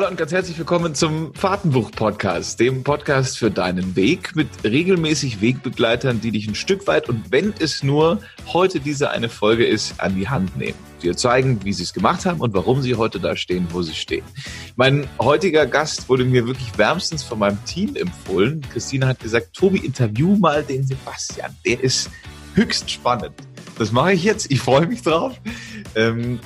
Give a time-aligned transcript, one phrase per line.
[0.00, 6.22] Hallo und ganz herzlich willkommen zum Fahrtenbuch-Podcast, dem Podcast für deinen Weg mit regelmäßig Wegbegleitern,
[6.22, 10.16] die dich ein Stück weit und wenn es nur heute diese eine Folge ist, an
[10.16, 10.78] die Hand nehmen.
[11.02, 13.92] Dir zeigen, wie sie es gemacht haben und warum sie heute da stehen, wo sie
[13.92, 14.24] stehen.
[14.74, 18.62] Mein heutiger Gast wurde mir wirklich wärmstens von meinem Team empfohlen.
[18.72, 21.54] Christina hat gesagt, Tobi, interview mal den Sebastian.
[21.66, 22.08] Der ist
[22.54, 23.34] höchst spannend.
[23.78, 24.50] Das mache ich jetzt.
[24.50, 25.38] Ich freue mich drauf.
[25.94, 26.40] Ähm,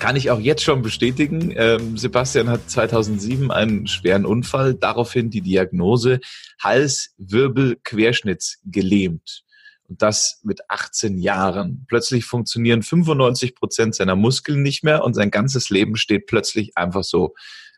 [0.00, 1.54] kann ich auch jetzt schon bestätigen.
[1.54, 6.18] Ähm, Sebastian hat 2007 einen schweren Unfall, daraufhin die Diagnose
[6.62, 9.44] Hals-Wirbel-Querschnitts gelähmt.
[9.88, 11.84] Und das mit 18 Jahren.
[11.86, 17.04] Plötzlich funktionieren 95 Prozent seiner Muskeln nicht mehr und sein ganzes Leben steht plötzlich einfach
[17.04, 17.34] so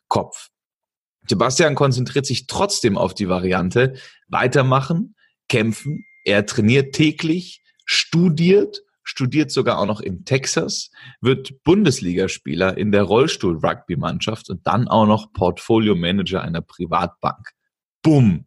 [0.09, 0.48] Kopf.
[1.28, 3.95] Sebastian konzentriert sich trotzdem auf die Variante
[4.28, 5.16] weitermachen,
[5.48, 6.04] kämpfen.
[6.24, 14.50] Er trainiert täglich, studiert studiert sogar auch noch in Texas, wird Bundesligaspieler in der Rollstuhl-Rugby-Mannschaft
[14.50, 17.50] und dann auch noch Portfolio-Manager einer Privatbank.
[18.02, 18.46] Bumm!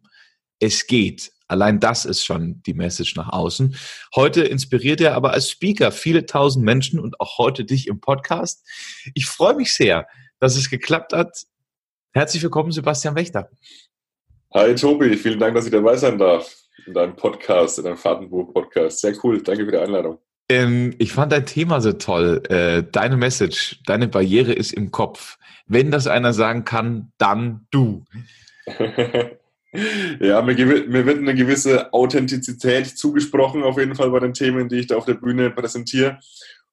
[0.58, 1.32] Es geht.
[1.48, 3.76] Allein das ist schon die Message nach außen.
[4.14, 8.66] Heute inspiriert er aber als Speaker viele tausend Menschen und auch heute dich im Podcast.
[9.14, 10.08] Ich freue mich sehr,
[10.40, 11.44] dass es geklappt hat.
[12.12, 13.50] Herzlich willkommen, Sebastian Wächter.
[14.54, 19.00] Hi Tobi, vielen Dank, dass ich dabei sein darf in deinem Podcast, in deinem Fahrtenbuch-Podcast.
[19.00, 20.18] Sehr cool, danke für die Einladung.
[20.48, 22.42] Ähm, ich fand dein Thema so toll.
[22.48, 25.38] Äh, deine Message, deine Barriere ist im Kopf.
[25.66, 28.04] Wenn das einer sagen kann, dann du.
[30.20, 34.76] ja, mir, mir, wird eine gewisse Authentizität zugesprochen, auf jeden Fall bei den Themen, die
[34.76, 36.18] ich da auf der Bühne präsentiere.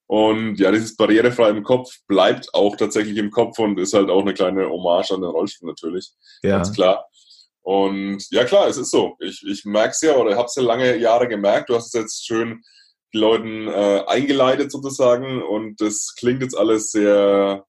[0.05, 4.21] Und ja, dieses barrierefrei im Kopf bleibt auch tatsächlich im Kopf und ist halt auch
[4.21, 6.11] eine kleine Hommage an den Rollstuhl natürlich.
[6.43, 6.57] Ja.
[6.57, 7.07] Ganz klar.
[7.61, 9.15] Und ja, klar, es ist so.
[9.19, 11.69] Ich, ich merke es ja oder habe es ja lange Jahre gemerkt.
[11.69, 12.61] Du hast es jetzt schön
[13.13, 17.65] Leuten äh, eingeleitet sozusagen und das klingt jetzt alles sehr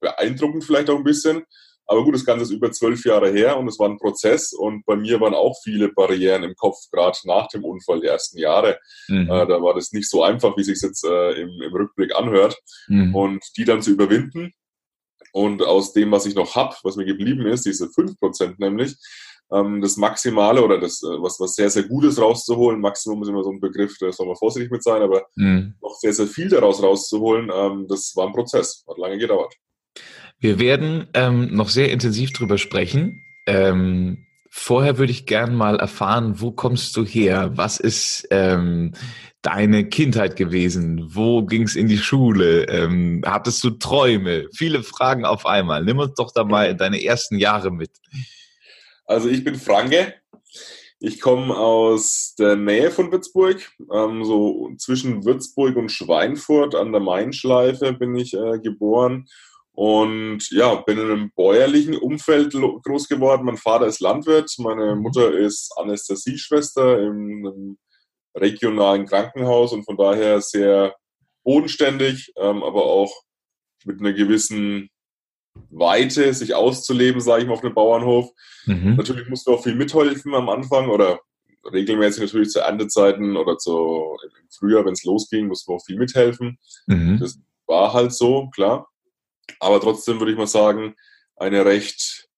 [0.00, 1.44] beeindruckend vielleicht auch ein bisschen.
[1.90, 4.84] Aber gut, das Ganze ist über zwölf Jahre her und es war ein Prozess und
[4.84, 8.78] bei mir waren auch viele Barrieren im Kopf, gerade nach dem Unfall die ersten Jahre.
[9.08, 9.30] Mhm.
[9.30, 12.58] Äh, da war das nicht so einfach, wie sich jetzt äh, im, im, Rückblick anhört.
[12.88, 13.14] Mhm.
[13.14, 14.52] Und die dann zu überwinden
[15.32, 18.96] und aus dem, was ich noch habe, was mir geblieben ist, diese fünf Prozent nämlich,
[19.52, 22.80] ähm, das Maximale oder das, äh, was, was sehr, sehr Gutes rauszuholen.
[22.80, 25.74] Maximum ist immer so ein Begriff, da soll man vorsichtig mit sein, aber mhm.
[25.80, 29.54] noch sehr, sehr viel daraus rauszuholen, ähm, das war ein Prozess, hat lange gedauert.
[30.38, 33.24] Wir werden ähm, noch sehr intensiv drüber sprechen.
[33.46, 37.52] Ähm, vorher würde ich gern mal erfahren, wo kommst du her?
[37.54, 38.92] Was ist ähm,
[39.42, 41.08] deine Kindheit gewesen?
[41.14, 42.64] Wo ging es in die Schule?
[42.68, 44.46] Ähm, hattest du Träume?
[44.54, 45.84] Viele Fragen auf einmal.
[45.84, 47.90] Nimm uns doch da mal deine ersten Jahre mit.
[49.08, 50.14] Also ich bin Franke.
[51.00, 57.00] Ich komme aus der Nähe von Würzburg, ähm, so zwischen Würzburg und Schweinfurt an der
[57.00, 59.26] Mainschleife bin ich äh, geboren
[59.72, 63.46] und ja, bin in einem bäuerlichen Umfeld groß geworden.
[63.46, 65.02] Mein Vater ist Landwirt, meine mhm.
[65.02, 67.78] Mutter ist Anästhesieschwester im, im
[68.36, 70.96] regionalen Krankenhaus und von daher sehr
[71.44, 73.22] bodenständig, ähm, aber auch
[73.84, 74.90] mit einer gewissen
[75.70, 78.30] Weite, sich auszuleben, sage ich mal, auf dem Bauernhof.
[78.66, 78.96] Mhm.
[78.96, 81.20] Natürlich musst du auch viel mithelfen am Anfang oder
[81.72, 85.98] regelmäßig natürlich zu Erntezeiten oder zu, im Frühjahr, wenn es losging, musst du auch viel
[85.98, 86.58] mithelfen.
[86.86, 87.18] Mhm.
[87.20, 88.88] Das war halt so, klar.
[89.60, 90.94] Aber trotzdem würde ich mal sagen,
[91.36, 92.28] eine recht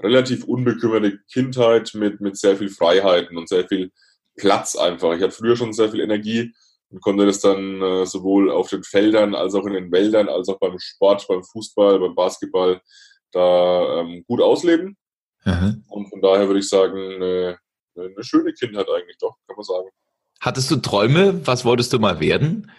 [0.00, 3.92] relativ unbekümmerte Kindheit mit, mit sehr viel Freiheiten und sehr viel
[4.36, 5.14] Platz einfach.
[5.14, 6.54] Ich hatte früher schon sehr viel Energie
[6.92, 10.48] und konnte das dann äh, sowohl auf den Feldern als auch in den Wäldern, als
[10.48, 12.80] auch beim Sport, beim Fußball, beim Basketball
[13.32, 14.96] da ähm, gut ausleben.
[15.44, 15.74] Aha.
[15.88, 17.58] Und von daher würde ich sagen, eine,
[17.96, 19.88] eine schöne Kindheit eigentlich doch, kann man sagen.
[20.40, 21.46] Hattest du Träume?
[21.46, 22.70] Was wolltest du mal werden?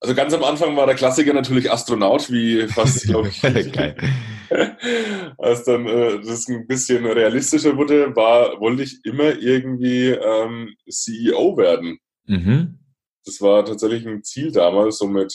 [0.00, 3.42] Also ganz am Anfang war der Klassiker natürlich Astronaut, wie fast, glaube ich.
[5.38, 11.56] Als dann äh, das ein bisschen realistischer wurde, war, wollte ich immer irgendwie ähm, CEO
[11.56, 11.98] werden.
[12.26, 12.78] Mhm.
[13.24, 15.34] Das war tatsächlich ein Ziel damals, so mit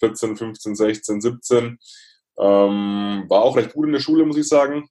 [0.00, 1.78] 14, 15, 16, 17.
[2.38, 4.88] Ähm, war auch recht gut in der Schule, muss ich sagen.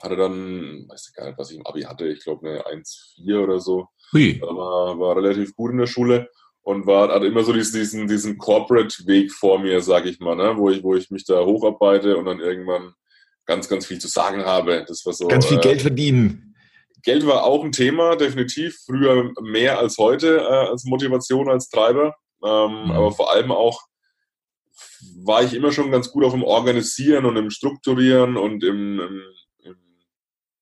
[0.00, 3.42] Hatte dann, weiß ich gar nicht, was ich im Abi hatte, ich glaube eine 1,4
[3.42, 3.88] oder so.
[4.12, 4.40] Hui.
[4.40, 6.28] War, war relativ gut in der Schule
[6.62, 10.56] und war, hatte immer so diesen, diesen Corporate-Weg vor mir, sag ich mal, ne?
[10.56, 12.94] wo, ich, wo ich mich da hocharbeite und dann irgendwann
[13.46, 14.84] ganz, ganz viel zu sagen habe.
[14.86, 15.26] Das war so.
[15.26, 16.49] Ganz viel äh, Geld verdienen.
[17.02, 18.78] Geld war auch ein Thema, definitiv.
[18.86, 22.14] Früher mehr als heute äh, als Motivation, als Treiber.
[22.44, 22.90] Ähm, mhm.
[22.92, 23.82] Aber vor allem auch
[25.22, 29.22] war ich immer schon ganz gut auf dem Organisieren und im Strukturieren und im, im,
[29.62, 29.76] im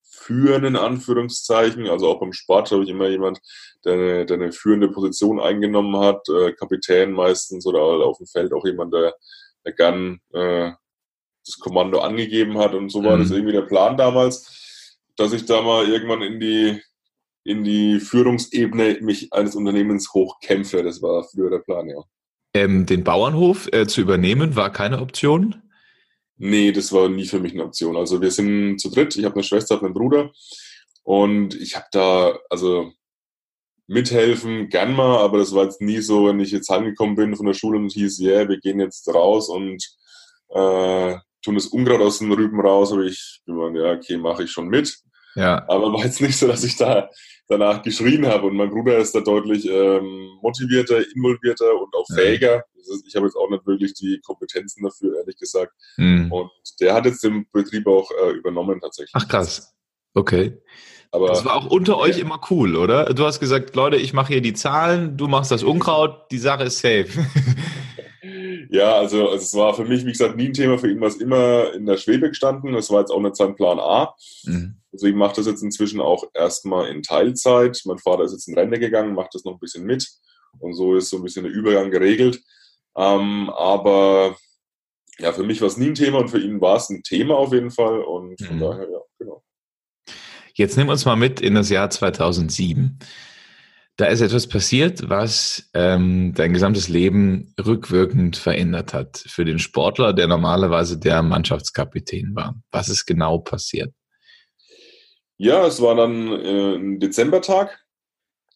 [0.02, 1.88] Führen in Anführungszeichen.
[1.88, 3.40] Also auch beim Sport habe ich immer jemand,
[3.84, 8.52] der eine, der eine führende Position eingenommen hat, äh, Kapitän meistens oder auf dem Feld
[8.52, 9.14] auch jemand, der,
[9.64, 10.72] der gern äh,
[11.46, 12.74] das Kommando angegeben hat.
[12.74, 13.22] Und so war mhm.
[13.22, 14.67] das irgendwie der Plan damals,
[15.18, 16.80] dass ich da mal irgendwann in die,
[17.44, 20.82] in die Führungsebene mich eines Unternehmens hochkämpfe.
[20.82, 22.02] Das war früher der Plan, ja.
[22.54, 25.62] Ähm, den Bauernhof äh, zu übernehmen war keine Option?
[26.36, 27.96] Nee, das war nie für mich eine Option.
[27.96, 29.16] Also wir sind zu dritt.
[29.16, 30.30] Ich habe eine Schwester, habe einen Bruder.
[31.02, 32.92] Und ich habe da, also
[33.88, 37.46] mithelfen, gern mal, aber das war jetzt nie so, wenn ich jetzt heimgekommen bin von
[37.46, 39.82] der Schule und hieß, ja, yeah, wir gehen jetzt raus und
[40.50, 44.50] äh, tun das Unkraut aus den Rüben raus, aber ich gemeint, ja, okay, mache ich
[44.50, 44.94] schon mit.
[45.38, 45.64] Ja.
[45.68, 47.08] Aber war jetzt nicht so, dass ich da
[47.48, 48.46] danach geschrien habe.
[48.46, 52.64] Und mein Bruder ist da deutlich ähm, motivierter, involvierter und auch fähiger.
[52.76, 55.72] Ist, ich habe jetzt auch nicht wirklich die Kompetenzen dafür, ehrlich gesagt.
[55.96, 56.30] Mhm.
[56.32, 56.50] Und
[56.80, 59.12] der hat jetzt den Betrieb auch äh, übernommen tatsächlich.
[59.14, 59.74] Ach krass.
[60.14, 60.58] Okay.
[61.10, 61.98] Aber das war auch unter ja.
[61.98, 63.14] euch immer cool, oder?
[63.14, 66.64] Du hast gesagt, Leute, ich mache hier die Zahlen, du machst das Unkraut, die Sache
[66.64, 67.08] ist safe.
[68.70, 70.78] ja, also, also, es war für mich, wie gesagt, nie ein Thema.
[70.78, 72.72] Für ihn war es immer in der Schwebe gestanden.
[72.72, 74.14] Das war jetzt auch nicht sein Plan A.
[74.44, 74.76] Mhm.
[74.92, 77.80] Deswegen macht das jetzt inzwischen auch erstmal in Teilzeit.
[77.84, 80.08] Mein Vater ist jetzt in Rente gegangen, macht das noch ein bisschen mit.
[80.58, 82.40] Und so ist so ein bisschen der Übergang geregelt.
[82.96, 84.36] Ähm, aber
[85.18, 87.36] ja, für mich war es nie ein Thema und für ihn war es ein Thema
[87.36, 88.00] auf jeden Fall.
[88.00, 88.60] Und von mhm.
[88.60, 89.42] daher, ja, genau.
[90.54, 92.98] Jetzt nimm uns mal mit in das Jahr 2007.
[93.98, 100.12] Da ist etwas passiert, was ähm, dein gesamtes Leben rückwirkend verändert hat für den Sportler,
[100.12, 102.54] der normalerweise der Mannschaftskapitän war.
[102.70, 103.92] Was ist genau passiert?
[105.36, 107.84] Ja, es war dann äh, ein Dezembertag.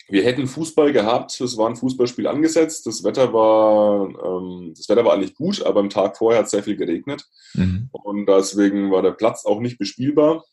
[0.08, 2.86] Wir hätten Fußball gehabt, es war ein Fußballspiel angesetzt.
[2.86, 6.52] Das Wetter war, ähm, das Wetter war eigentlich gut, aber am Tag vorher hat es
[6.52, 7.24] sehr viel geregnet.
[7.54, 7.88] Mhm.
[7.90, 10.44] Und deswegen war der Platz auch nicht bespielbar.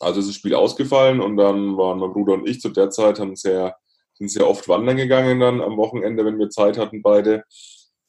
[0.00, 3.20] Also ist das Spiel ausgefallen und dann waren mein Bruder und ich zu der Zeit
[3.20, 3.76] haben sehr,
[4.18, 7.44] sind sehr oft wandern gegangen dann am Wochenende, wenn wir Zeit hatten, beide.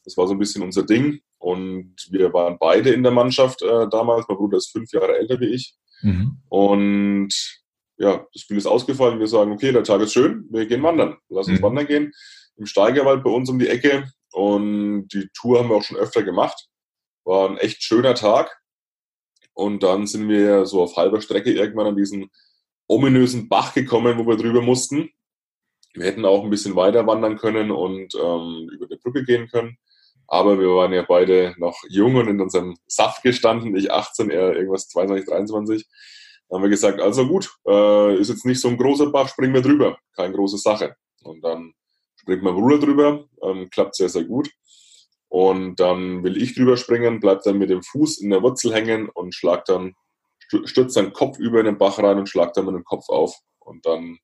[0.03, 1.21] Das war so ein bisschen unser Ding.
[1.37, 4.27] Und wir waren beide in der Mannschaft äh, damals.
[4.27, 5.75] Mein Bruder ist fünf Jahre älter wie ich.
[6.01, 6.37] Mhm.
[6.49, 7.33] Und
[7.97, 9.19] ja, das Spiel ist ausgefallen.
[9.19, 11.17] Wir sagen, okay, der Tag ist schön, wir gehen wandern.
[11.29, 11.63] Lass uns mhm.
[11.63, 12.11] wandern gehen.
[12.57, 14.11] Im Steigerwald bei uns um die Ecke.
[14.31, 16.67] Und die Tour haben wir auch schon öfter gemacht.
[17.23, 18.59] War ein echt schöner Tag.
[19.53, 22.29] Und dann sind wir so auf halber Strecke irgendwann an diesen
[22.87, 25.09] ominösen Bach gekommen, wo wir drüber mussten.
[25.93, 29.77] Wir hätten auch ein bisschen weiter wandern können und ähm, über die Brücke gehen können.
[30.27, 33.75] Aber wir waren ja beide noch jung und in unserem Saft gestanden.
[33.75, 35.87] Ich 18, er irgendwas 22, 23.
[36.47, 39.53] Dann haben wir gesagt, also gut, äh, ist jetzt nicht so ein großer Bach, springen
[39.53, 39.97] wir drüber.
[40.15, 40.95] Keine große Sache.
[41.23, 41.73] Und dann
[42.15, 44.49] springt mein Bruder drüber, ähm, klappt sehr, sehr gut.
[45.29, 49.09] Und dann will ich drüber springen, bleib dann mit dem Fuß in der Wurzel hängen
[49.09, 49.95] und schlag dann,
[50.65, 53.35] stürzt dann Kopf über den Bach rein und schlag dann mit dem Kopf auf.
[53.59, 54.17] Und dann,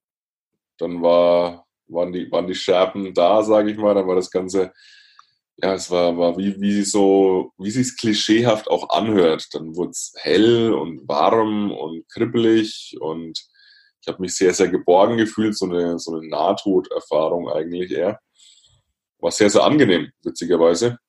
[0.77, 3.95] dann war, waren, die, waren die Scherben da, sage ich mal.
[3.95, 4.73] Dann war das Ganze,
[5.57, 9.47] ja, es war, war wie, wie so, wie sich's klischeehaft auch anhört.
[9.53, 13.39] Dann wurde es hell und warm und kribbelig und
[14.01, 18.19] ich habe mich sehr, sehr geborgen gefühlt, so eine, so eine Nahtoderfahrung eigentlich eher
[19.25, 20.99] war sehr, sehr angenehm, witzigerweise.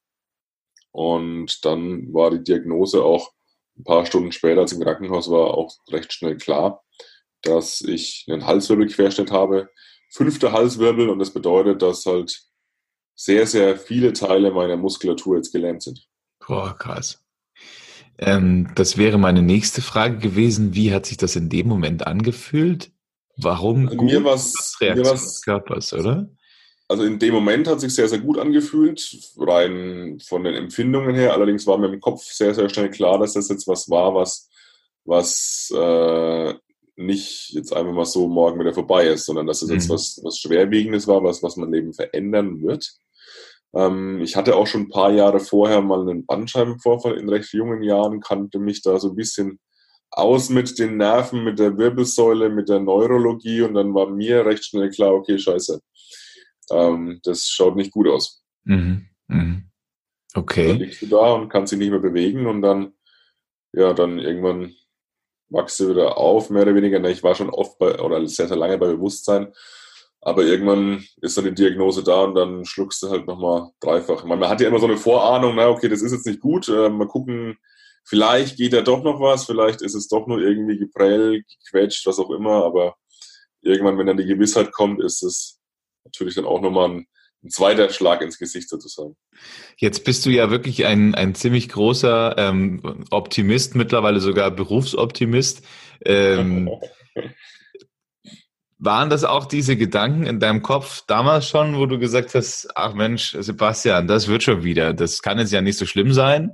[0.90, 3.30] Und dann war die Diagnose auch
[3.78, 6.82] ein paar Stunden später, als ich im Krankenhaus war, auch recht schnell klar,
[7.42, 9.70] dass ich einen Halswirbelquerschnitt habe,
[10.10, 12.42] fünfter Halswirbel und das bedeutet, dass halt
[13.14, 16.06] sehr, sehr viele Teile meiner Muskulatur jetzt gelähmt sind.
[16.46, 17.22] Boah, krass.
[18.18, 20.74] Ähm, das wäre meine nächste Frage gewesen.
[20.74, 22.90] Wie hat sich das in dem Moment angefühlt?
[23.36, 23.84] Warum?
[23.84, 26.28] Mir was, mir was Körpers, oder?
[26.88, 31.32] also in dem Moment hat sich sehr, sehr gut angefühlt, rein von den Empfindungen her.
[31.32, 34.48] Allerdings war mir im Kopf sehr, sehr schnell klar, dass das jetzt was war, was,
[35.04, 36.54] was äh,
[36.96, 39.74] nicht jetzt einfach mal so morgen wieder vorbei ist, sondern dass es mhm.
[39.74, 42.96] jetzt was, was Schwerwiegendes war, was, was mein Leben verändern wird.
[43.74, 47.82] Ähm, ich hatte auch schon ein paar Jahre vorher mal einen Bandscheibenvorfall in recht jungen
[47.82, 49.60] Jahren, kannte mich da so ein bisschen
[50.10, 54.64] aus mit den Nerven, mit der Wirbelsäule, mit der Neurologie und dann war mir recht
[54.64, 55.80] schnell klar, okay, scheiße,
[56.70, 58.42] ähm, das schaut nicht gut aus.
[58.64, 59.08] Mhm.
[59.28, 59.70] Mhm.
[60.34, 60.68] Okay.
[60.68, 62.92] Dann liegst du da und kannst dich nicht mehr bewegen und dann,
[63.72, 64.74] ja, dann irgendwann
[65.48, 67.02] wachst du wieder auf, mehr oder weniger.
[67.08, 69.52] Ich war schon oft bei, oder sehr, sehr lange bei Bewusstsein,
[70.20, 74.24] aber irgendwann ist dann die Diagnose da und dann schluckst du halt nochmal dreifach.
[74.24, 76.88] Man, hat ja immer so eine Vorahnung, na okay, das ist jetzt nicht gut, äh,
[76.88, 77.56] mal gucken,
[78.04, 82.18] vielleicht geht da doch noch was, vielleicht ist es doch nur irgendwie geprellt, gequetscht, was
[82.18, 82.96] auch immer, aber
[83.62, 85.60] irgendwann, wenn dann die Gewissheit kommt, ist es
[86.04, 87.06] natürlich dann auch nochmal ein,
[87.44, 89.16] ein zweiter Schlag ins Gesicht sozusagen.
[89.76, 95.62] Jetzt bist du ja wirklich ein, ein ziemlich großer ähm, Optimist, mittlerweile sogar Berufsoptimist.
[96.04, 96.70] Ähm,
[98.78, 102.94] waren das auch diese Gedanken in deinem Kopf damals schon, wo du gesagt hast, ach
[102.94, 106.52] Mensch, Sebastian, das wird schon wieder, das kann jetzt ja nicht so schlimm sein?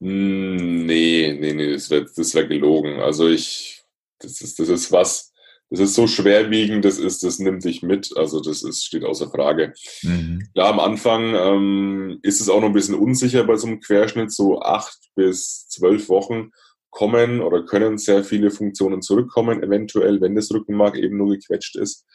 [0.00, 3.00] Hm, nee, nee, nee, das wäre das wär gelogen.
[3.00, 3.82] Also ich,
[4.20, 5.27] das ist, das ist was,
[5.70, 8.16] das ist so schwerwiegend, das ist, das nimmt dich mit.
[8.16, 9.74] Also das ist, steht außer Frage.
[10.02, 10.48] Mhm.
[10.54, 14.32] Klar, am Anfang ähm, ist es auch noch ein bisschen unsicher bei so einem Querschnitt,
[14.32, 16.50] so acht bis zwölf Wochen
[16.90, 22.06] kommen oder können sehr viele Funktionen zurückkommen, eventuell, wenn das Rückenmark eben nur gequetscht ist.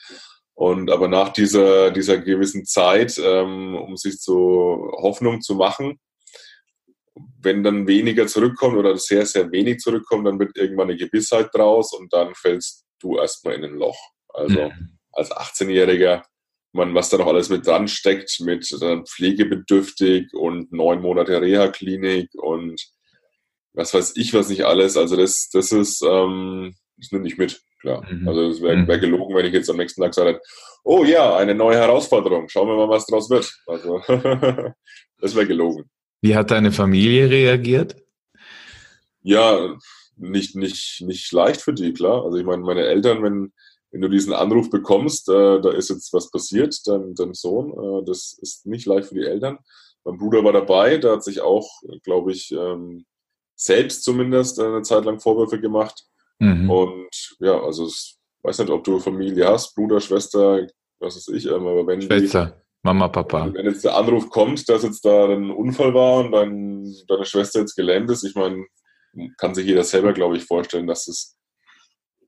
[0.55, 5.99] Und aber nach dieser, dieser gewissen Zeit, ähm, um sich so Hoffnung zu machen,
[7.39, 11.93] wenn dann weniger zurückkommt oder sehr, sehr wenig zurückkommt, dann wird irgendwann eine Gewissheit draus
[11.93, 13.97] und dann fällst du erstmal in ein Loch.
[14.29, 14.97] Also mhm.
[15.11, 16.23] als 18-Jähriger,
[16.71, 22.29] man, was da noch alles mit dran steckt, mit äh, pflegebedürftig und neun Monate Reha-Klinik
[22.35, 22.81] und
[23.73, 24.97] was weiß ich, was nicht alles.
[24.97, 28.05] Also das, das ist, ähm, das nimmt nicht mit, klar.
[28.09, 28.27] Mhm.
[28.27, 29.01] Also es wäre wär mhm.
[29.01, 30.41] gelogen, wenn ich jetzt am nächsten Tag sage,
[30.83, 33.51] oh ja, eine neue Herausforderung, schauen wir mal, was draus wird.
[33.67, 33.99] Also
[35.19, 35.89] das wäre gelogen.
[36.21, 37.97] Wie hat deine Familie reagiert?
[39.21, 39.77] Ja,
[40.17, 42.23] nicht, nicht, nicht leicht für die, klar.
[42.23, 43.53] Also ich meine, meine Eltern, wenn,
[43.91, 48.05] wenn du diesen Anruf bekommst, äh, da ist jetzt was passiert, dein, dein Sohn, äh,
[48.05, 49.59] das ist nicht leicht für die Eltern.
[50.03, 51.69] Mein Bruder war dabei, der hat sich auch,
[52.03, 53.05] glaube ich, ähm,
[53.55, 56.05] selbst zumindest eine Zeit lang Vorwürfe gemacht.
[56.39, 56.69] Mhm.
[56.69, 60.67] Und ja, also ich weiß nicht, ob du Familie hast, Bruder, Schwester,
[60.99, 63.49] was weiß ich, ähm, aber wenn Schwester, die, Mama, Papa.
[63.53, 67.61] Wenn jetzt der Anruf kommt, dass jetzt da ein Unfall war und dein, deine Schwester
[67.61, 68.65] jetzt gelähmt ist, ich meine,
[69.37, 71.37] kann sich jeder selber, glaube ich, vorstellen, dass es,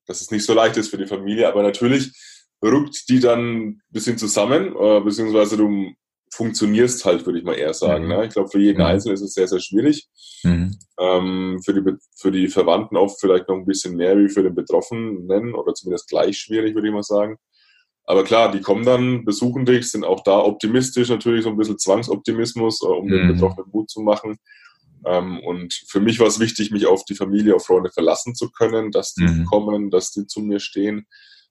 [0.06, 1.48] dass es nicht so leicht ist für die Familie.
[1.48, 2.12] Aber natürlich
[2.64, 5.94] rückt die dann ein bisschen zusammen, äh, beziehungsweise du
[6.34, 8.06] funktionierst halt, würde ich mal eher sagen.
[8.06, 8.10] Mhm.
[8.10, 8.26] Ne?
[8.26, 8.86] Ich glaube, für jeden mhm.
[8.86, 10.08] Einzelnen ist es sehr, sehr schwierig.
[10.44, 10.78] Mhm.
[11.00, 14.56] Ähm, für, die, für die Verwandten oft vielleicht noch ein bisschen mehr wie für den
[14.56, 17.38] Betroffenen oder zumindest gleich schwierig, würde ich mal sagen.
[18.08, 21.80] Aber klar, die kommen dann, besuchen dich, sind auch da optimistisch, natürlich so ein bisschen
[21.80, 23.34] Zwangsoptimismus, äh, um den mhm.
[23.34, 24.38] Betroffenen Mut zu machen.
[25.06, 28.50] Ähm, und für mich war es wichtig, mich auf die Familie, auf Freunde verlassen zu
[28.52, 29.46] können, dass die mhm.
[29.46, 31.06] kommen, dass die zu mir stehen.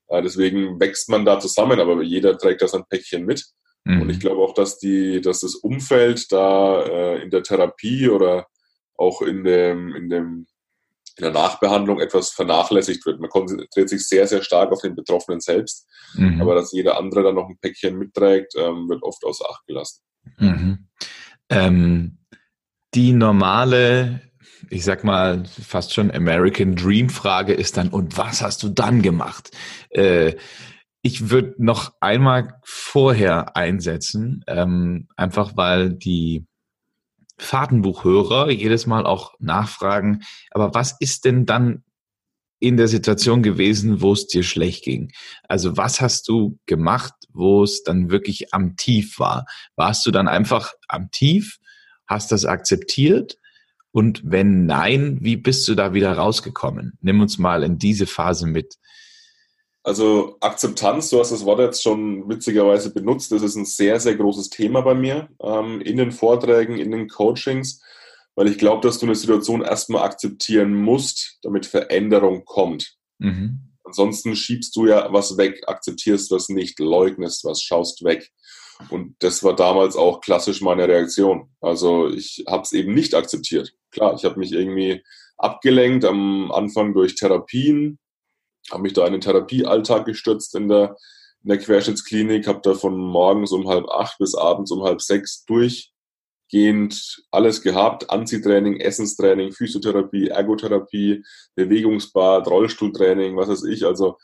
[0.09, 3.45] Äh, deswegen wächst man da zusammen, aber jeder trägt das ein Päckchen mit.
[3.85, 4.03] Mhm.
[4.03, 8.47] Und ich glaube auch, dass die, dass das Umfeld da äh, in der Therapie oder
[8.97, 10.47] auch in dem, in dem
[11.17, 13.21] in der Nachbehandlung etwas vernachlässigt wird.
[13.21, 16.41] Man konzentriert sich sehr, sehr stark auf den Betroffenen selbst, mhm.
[16.41, 20.03] aber dass jeder andere dann noch ein Päckchen mitträgt, ähm, wird oft außer Acht gelassen.
[20.39, 20.89] Mhm.
[21.51, 22.19] Ähm,
[22.95, 24.21] die normale,
[24.71, 29.03] ich sag mal, fast schon American Dream Frage ist dann, und was hast du dann
[29.03, 29.51] gemacht?
[29.91, 30.37] Äh,
[31.03, 36.47] ich würde noch einmal vorher einsetzen, ähm, einfach weil die
[37.39, 41.83] Fahrtenbuchhörer jedes Mal auch nachfragen, aber was ist denn dann
[42.61, 45.13] in der Situation gewesen, wo es dir schlecht ging?
[45.49, 49.45] Also was hast du gemacht, wo es dann wirklich am Tief war?
[49.77, 51.59] Warst du dann einfach am Tief
[52.07, 53.39] Hast das akzeptiert?
[53.93, 56.99] Und wenn nein, wie bist du da wieder rausgekommen?
[57.01, 58.77] Nimm uns mal in diese Phase mit.
[59.85, 64.17] Also Akzeptanz, du hast das Wort jetzt schon witzigerweise benutzt, das ist ein sehr, sehr
[64.17, 67.83] großes Thema bei mir ähm, in den Vorträgen, in den Coachings,
[68.35, 72.97] weil ich glaube, dass du eine Situation erstmal akzeptieren musst, damit Veränderung kommt.
[73.19, 73.75] Mhm.
[73.85, 78.33] Ansonsten schiebst du ja was weg, akzeptierst was nicht, leugnest was, schaust weg.
[78.91, 81.51] Und das war damals auch klassisch meine Reaktion.
[81.61, 83.73] Also ich habe es eben nicht akzeptiert.
[83.91, 85.03] Klar, ich habe mich irgendwie
[85.37, 87.99] abgelenkt am Anfang durch Therapien,
[88.71, 90.97] habe mich da in den Therapiealltag gestürzt in der,
[91.43, 95.45] in der Querschnittsklinik, habe da von morgens um halb acht bis abends um halb sechs
[95.45, 98.11] durchgehend alles gehabt.
[98.11, 103.85] Anziehtraining, Essenstraining, Physiotherapie, Ergotherapie, Bewegungsbad, Rollstuhltraining, was weiß ich.
[103.85, 104.19] Also,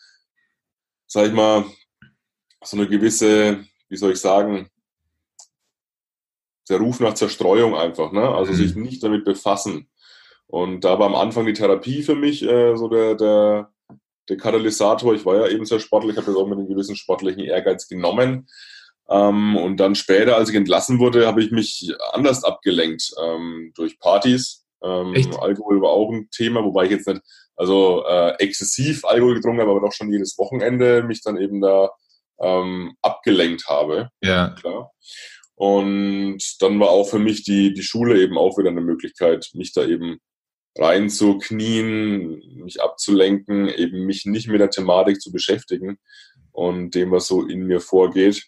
[1.07, 1.65] sag ich mal,
[2.63, 4.71] so eine gewisse wie soll ich sagen,
[6.71, 8.29] der Ruf nach Zerstreuung einfach, ne?
[8.29, 8.57] Also mhm.
[8.57, 9.91] sich nicht damit befassen.
[10.47, 13.73] Und da war am Anfang die Therapie für mich äh, so der, der,
[14.29, 15.15] der Katalysator.
[15.15, 18.49] Ich war ja eben sehr sportlich, habe das auch mit einem gewissen sportlichen Ehrgeiz genommen.
[19.09, 23.99] Ähm, und dann später, als ich entlassen wurde, habe ich mich anders abgelenkt ähm, durch
[23.99, 24.65] Partys.
[24.83, 27.21] Ähm, Alkohol war auch ein Thema, wobei ich jetzt nicht
[27.57, 31.91] also äh, exzessiv Alkohol getrunken habe, aber doch schon jedes Wochenende mich dann eben da
[32.41, 34.11] ähm, abgelenkt habe.
[34.23, 34.51] Ja.
[34.59, 34.93] Klar.
[35.55, 39.73] Und dann war auch für mich die, die Schule eben auch wieder eine Möglichkeit, mich
[39.73, 40.19] da eben
[40.79, 45.99] reinzuknien, mich abzulenken, eben mich nicht mit der Thematik zu beschäftigen
[46.53, 48.45] und dem, was so in mir vorgeht.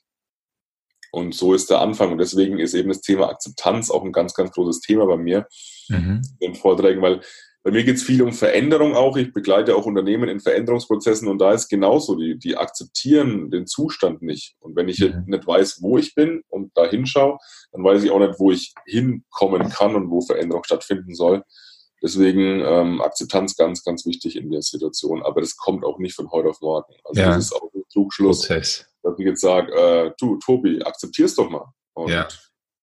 [1.11, 2.13] Und so ist der Anfang.
[2.13, 5.47] Und deswegen ist eben das Thema Akzeptanz auch ein ganz, ganz großes Thema bei mir
[5.89, 6.23] mhm.
[6.41, 7.21] in den Vorträgen, weil
[7.65, 9.17] bei mir geht es viel um Veränderung auch.
[9.17, 14.21] Ich begleite auch Unternehmen in Veränderungsprozessen und da ist genauso, die, die akzeptieren den Zustand
[14.21, 14.57] nicht.
[14.59, 15.25] Und wenn ich mhm.
[15.27, 17.39] nicht weiß, wo ich bin und da hinschaue,
[17.71, 21.45] dann weiß ich auch nicht, wo ich hinkommen kann und wo Veränderung stattfinden soll.
[22.03, 25.23] Deswegen ähm, Akzeptanz ganz, ganz wichtig in der Situation.
[25.23, 26.93] Aber das kommt auch nicht von heute auf morgen.
[27.05, 27.29] Also ja.
[27.29, 28.87] das ist auch ein Trugschluss, Prozess.
[29.05, 31.73] dass ich jetzt sage, äh, du, Tobi, akzeptier's doch mal.
[31.95, 32.27] Und ja.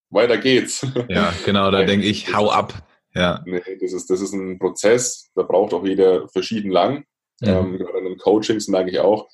[0.10, 0.88] weiter geht's.
[1.10, 2.89] Ja, genau, da denke ich, hau ab.
[3.16, 3.44] Ja.
[3.46, 7.06] Nee, das ist, das ist ein Prozess, da braucht auch jeder verschieden lang.
[7.42, 7.60] Ja.
[7.60, 9.28] Ähm, gerade in den Coachings merke ich auch,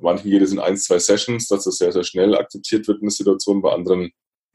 [0.00, 3.06] manchen geht es in ein, zwei Sessions, dass das sehr, sehr schnell akzeptiert wird in
[3.06, 4.10] der Situation, bei anderen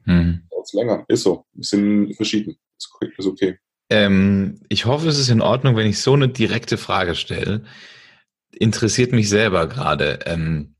[0.05, 0.43] mhm.
[0.51, 1.05] dauert es länger.
[1.07, 1.45] Ist so.
[1.53, 2.57] Wir sind verschieden.
[2.77, 3.57] Ist, ist okay.
[3.89, 7.63] Ähm, ich hoffe, es ist in Ordnung, wenn ich so eine direkte Frage stelle.
[8.51, 10.19] Interessiert mich selber gerade.
[10.25, 10.75] Ähm,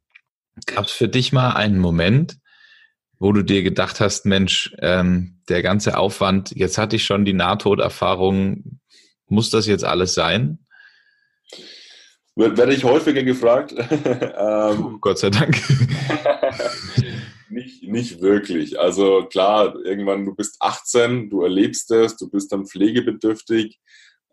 [0.65, 2.38] Gab es für dich mal einen Moment,
[3.20, 7.34] wo du dir gedacht hast, Mensch, ähm, der ganze Aufwand, jetzt hatte ich schon die
[7.34, 8.80] Nahtoderfahrung,
[9.28, 10.60] muss das jetzt alles sein?
[12.36, 13.76] Werde ich häufiger gefragt.
[13.92, 15.58] ähm, Gott sei Dank.
[17.50, 18.80] nicht, nicht wirklich.
[18.80, 23.80] Also klar, irgendwann, du bist 18, du erlebst es, du bist dann pflegebedürftig.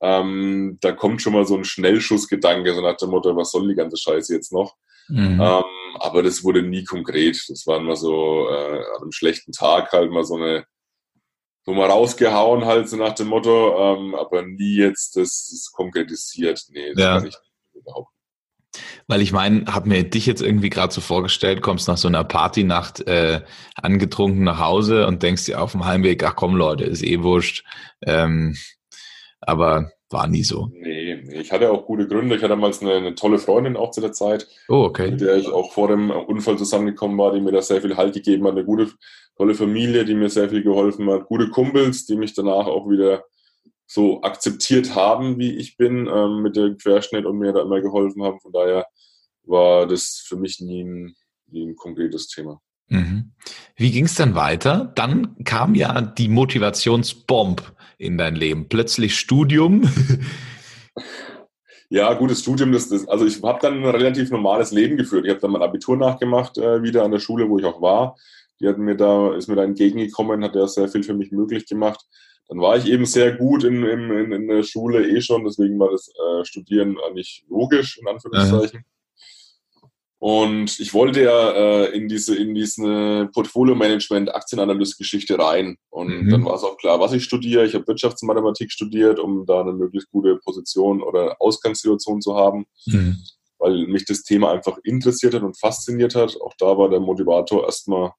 [0.00, 3.74] Ähm, da kommt schon mal so ein Schnellschussgedanke, so nach dem Motto, was soll die
[3.74, 4.76] ganze Scheiße jetzt noch?
[5.08, 5.40] Mhm.
[5.40, 5.64] Ähm,
[5.98, 7.42] aber das wurde nie konkret.
[7.48, 10.64] Das war mal so äh, an einem schlechten Tag halt mal so eine,
[11.64, 16.62] so mal rausgehauen halt so nach dem Motto, ähm, aber nie jetzt das, das konkretisiert.
[16.70, 17.18] Nee, das ja.
[17.18, 17.36] kann ich
[17.74, 18.10] überhaupt
[19.08, 22.24] weil ich meine, habe mir dich jetzt irgendwie gerade so vorgestellt, kommst nach so einer
[22.24, 23.42] Partynacht äh,
[23.74, 27.64] angetrunken nach Hause und denkst dir auf dem Heimweg, ach komm Leute, ist eh wurscht.
[28.02, 28.56] Ähm,
[29.40, 30.70] aber war nie so.
[30.72, 32.36] Nee, ich hatte auch gute Gründe.
[32.36, 35.10] Ich hatte damals eine, eine, tolle Freundin auch zu der Zeit, oh, okay.
[35.10, 38.14] mit der ich auch vor dem Unfall zusammengekommen war, die mir da sehr viel Halt
[38.14, 38.52] gegeben hat.
[38.52, 38.90] Eine gute,
[39.36, 41.26] tolle Familie, die mir sehr viel geholfen hat.
[41.26, 43.24] Gute Kumpels, die mich danach auch wieder
[43.86, 48.22] so akzeptiert haben, wie ich bin, ähm, mit dem Querschnitt und mir da immer geholfen
[48.22, 48.40] haben.
[48.40, 48.86] Von daher
[49.44, 51.16] war das für mich nie ein,
[51.48, 52.60] nie ein konkretes Thema.
[52.88, 53.32] Mhm.
[53.76, 54.92] Wie ging es dann weiter?
[54.94, 58.68] Dann kam ja die Motivationsbomb in dein Leben.
[58.68, 59.82] Plötzlich Studium.
[61.88, 62.72] Ja, gutes Studium.
[62.72, 65.24] Das, das, also ich habe dann ein relativ normales Leben geführt.
[65.24, 68.16] Ich habe dann mein Abitur nachgemacht, äh, wieder an der Schule, wo ich auch war.
[68.60, 71.66] Die hat mir da, ist mir da entgegengekommen, hat ja sehr viel für mich möglich
[71.66, 72.04] gemacht
[72.48, 75.90] dann war ich eben sehr gut in, in, in der Schule eh schon, deswegen war
[75.90, 78.80] das äh, Studieren eigentlich logisch, in Anführungszeichen.
[78.80, 78.95] Aha.
[80.28, 85.76] Und ich wollte ja äh, in diese, in diese Portfolio-Management, Aktienanalyst-Geschichte rein.
[85.88, 86.30] Und mhm.
[86.30, 87.64] dann war es auch klar, was ich studiere.
[87.64, 93.18] Ich habe Wirtschaftsmathematik studiert, um da eine möglichst gute Position oder Ausgangssituation zu haben, mhm.
[93.60, 96.36] weil mich das Thema einfach interessiert hat und fasziniert hat.
[96.40, 98.10] Auch da war der Motivator erstmal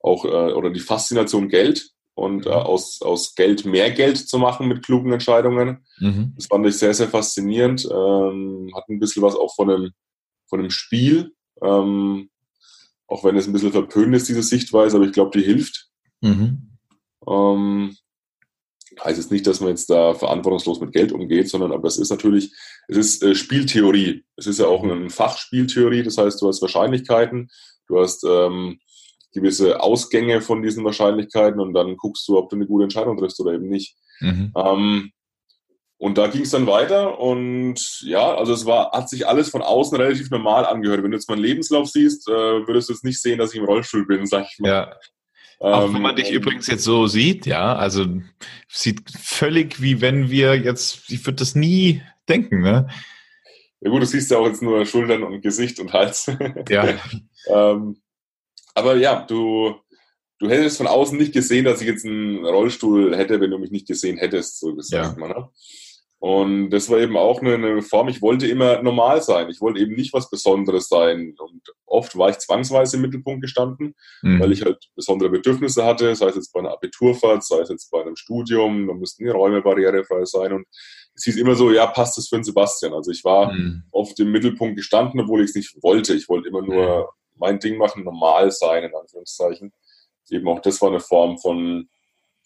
[0.00, 2.54] auch, äh, oder die Faszination Geld und äh, mhm.
[2.56, 5.86] aus, aus Geld mehr Geld zu machen mit klugen Entscheidungen.
[6.00, 6.32] Mhm.
[6.34, 7.84] Das fand ich sehr, sehr faszinierend.
[7.84, 9.92] Ähm, hat ein bisschen was auch von einem,
[10.48, 11.30] von einem Spiel,
[11.62, 12.30] ähm,
[13.06, 15.88] auch wenn es ein bisschen verpönt ist, diese Sichtweise, aber ich glaube, die hilft.
[16.20, 16.70] Mhm.
[17.28, 17.96] Ähm,
[19.02, 22.10] heißt jetzt nicht, dass man jetzt da verantwortungslos mit Geld umgeht, sondern aber es ist
[22.10, 22.52] natürlich,
[22.88, 24.24] es ist äh, Spieltheorie.
[24.36, 27.50] Es ist ja auch ein Fach Spieltheorie, das heißt, du hast Wahrscheinlichkeiten,
[27.88, 28.78] du hast ähm,
[29.32, 33.40] gewisse Ausgänge von diesen Wahrscheinlichkeiten und dann guckst du, ob du eine gute Entscheidung triffst
[33.40, 33.96] oder eben nicht.
[34.20, 34.52] Mhm.
[34.56, 35.10] Ähm,
[36.04, 39.62] und da ging es dann weiter und ja, also es war, hat sich alles von
[39.62, 41.02] außen relativ normal angehört.
[41.02, 42.32] Wenn du jetzt meinen Lebenslauf siehst, äh,
[42.66, 44.68] würdest du jetzt nicht sehen, dass ich im Rollstuhl bin, sag ich mal.
[44.68, 44.96] Ja.
[45.60, 48.04] Auch wenn man ähm, dich übrigens jetzt so sieht, ja, also
[48.68, 52.86] sieht völlig wie wenn wir jetzt, ich würde das nie denken, ne?
[53.80, 56.30] Ja gut, du siehst ja auch jetzt nur Schultern und Gesicht und Hals.
[56.68, 56.98] Ja.
[57.48, 57.96] ähm,
[58.74, 59.76] aber ja, du,
[60.38, 63.70] du hättest von außen nicht gesehen, dass ich jetzt einen Rollstuhl hätte, wenn du mich
[63.70, 65.18] nicht gesehen hättest, so gesagt.
[65.18, 65.28] Ja.
[65.28, 65.48] Ne?
[66.24, 69.50] Und das war eben auch eine, eine, Form, ich wollte immer normal sein.
[69.50, 71.34] Ich wollte eben nicht was Besonderes sein.
[71.38, 74.40] Und oft war ich zwangsweise im Mittelpunkt gestanden, mhm.
[74.40, 77.90] weil ich halt besondere Bedürfnisse hatte, sei es jetzt bei einer Abiturfahrt, sei es jetzt
[77.90, 80.54] bei einem Studium, da mussten die Räume barrierefrei sein.
[80.54, 80.66] Und
[81.14, 82.94] es hieß immer so, ja, passt das für den Sebastian.
[82.94, 83.82] Also ich war mhm.
[83.90, 86.14] oft im Mittelpunkt gestanden, obwohl ich es nicht wollte.
[86.14, 87.04] Ich wollte immer nur mhm
[87.36, 89.72] mein Ding machen, normal sein, in Anführungszeichen.
[90.30, 91.88] Eben auch das war eine Form von,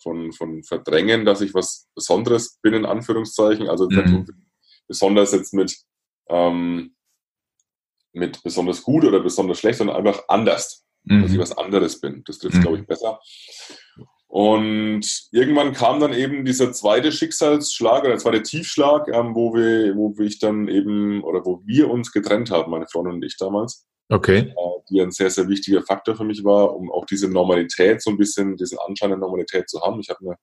[0.03, 3.69] von, von Verdrängen, dass ich was Besonderes bin, in Anführungszeichen.
[3.69, 4.27] Also mhm.
[4.87, 5.77] besonders jetzt mit,
[6.29, 6.95] ähm,
[8.13, 10.85] mit besonders gut oder besonders schlecht, sondern einfach anders.
[11.05, 11.23] Mhm.
[11.23, 12.23] Dass ich was anderes bin.
[12.27, 12.63] Das trifft, mhm.
[12.63, 13.21] glaube ich, besser.
[14.29, 19.97] Und irgendwann kam dann eben dieser zweite Schicksalsschlag oder der zweite Tiefschlag, ähm, wo wir,
[19.97, 23.89] wo ich dann eben oder wo wir uns getrennt haben, meine Freundin und ich damals.
[24.11, 24.39] Okay.
[24.39, 28.11] Äh, die ein sehr, sehr wichtiger Faktor für mich war, um auch diese Normalität so
[28.11, 30.01] ein bisschen, diesen Anschein der Normalität zu haben.
[30.01, 30.37] Ich habe eine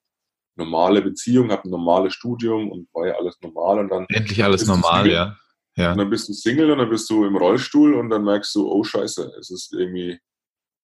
[0.56, 4.06] normale Beziehung, habe ein normales Studium und war ja alles normal und dann.
[4.08, 5.36] Endlich alles normal, ja.
[5.76, 5.92] ja.
[5.92, 8.70] Und dann bist du Single und dann bist du im Rollstuhl und dann merkst du,
[8.70, 10.18] oh Scheiße, es ist irgendwie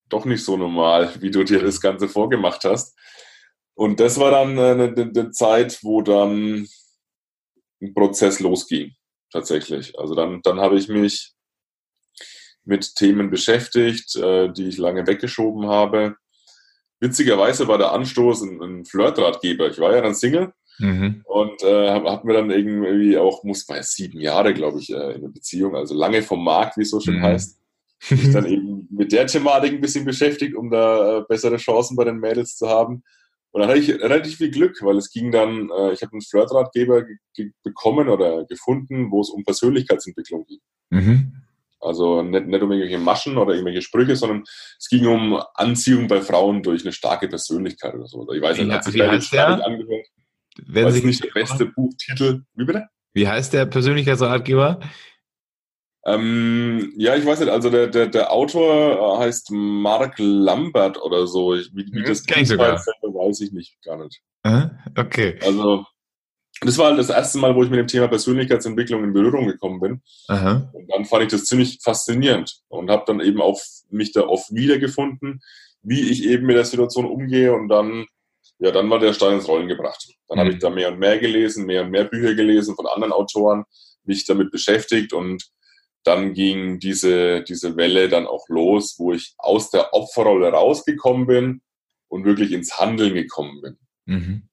[0.08, 2.96] doch nicht so normal, wie du dir das Ganze vorgemacht hast.
[3.74, 6.68] Und das war dann eine, eine Zeit, wo dann
[7.80, 8.94] ein Prozess losging,
[9.30, 9.98] tatsächlich.
[9.98, 11.32] Also dann, dann habe ich mich
[12.64, 16.16] mit Themen beschäftigt, äh, die ich lange weggeschoben habe.
[17.00, 19.68] Witzigerweise war der Anstoß ein, ein Flirtratgeber.
[19.68, 21.22] Ich war ja dann Single mhm.
[21.24, 24.90] und äh, habe hab mir dann irgendwie auch, muss man ja sieben Jahre, glaube ich,
[24.90, 27.22] äh, in einer Beziehung, also lange vom Markt, wie es so schön mhm.
[27.22, 27.58] heißt,
[28.10, 32.04] mich dann eben mit der Thematik ein bisschen beschäftigt, um da äh, bessere Chancen bei
[32.04, 33.02] den Mädels zu haben.
[33.50, 36.22] Und dann hatte ich relativ viel Glück, weil es ging dann, äh, ich habe einen
[36.22, 37.04] Flirtratgeber
[37.62, 40.60] bekommen oder gefunden, wo es um Persönlichkeitsentwicklung ging.
[40.90, 41.41] Mhm.
[41.82, 44.44] Also nicht, nicht um irgendwelche Maschen oder irgendwelche Sprüche, sondern
[44.78, 48.30] es ging um Anziehung bei Frauen durch eine starke Persönlichkeit oder so.
[48.32, 49.66] Ich weiß nicht, hat sich wie heißt der?
[49.66, 50.06] angehört.
[50.66, 52.42] Wenn weiß nicht der beste Buchtitel.
[52.54, 52.86] Wie bitte?
[53.14, 54.80] Wie heißt der Persönlichkeitsratgeber?
[56.04, 61.26] Ähm, ja, ich weiß nicht, also der, der, der Autor äh, heißt Mark Lambert oder
[61.26, 61.54] so.
[61.54, 62.74] Ich, wie, wie mhm, das sogar.
[62.74, 64.20] weiß ich nicht, gar nicht.
[64.96, 65.38] Okay.
[65.42, 65.86] Also
[66.64, 69.80] das war halt das erste Mal, wo ich mit dem Thema Persönlichkeitsentwicklung in Berührung gekommen
[69.80, 70.02] bin.
[70.28, 70.70] Aha.
[70.72, 74.54] Und dann fand ich das ziemlich faszinierend und habe dann eben auch mich da oft
[74.54, 75.40] wiedergefunden,
[75.82, 78.06] wie ich eben mit der Situation umgehe und dann,
[78.58, 80.08] ja, dann war der Stein ins Rollen gebracht.
[80.28, 80.40] Dann mhm.
[80.40, 83.64] habe ich da mehr und mehr gelesen, mehr und mehr Bücher gelesen von anderen Autoren,
[84.04, 85.44] mich damit beschäftigt und
[86.04, 91.62] dann ging diese, diese Welle dann auch los, wo ich aus der Opferrolle rausgekommen bin
[92.08, 93.78] und wirklich ins Handeln gekommen bin.
[94.06, 94.48] Mhm.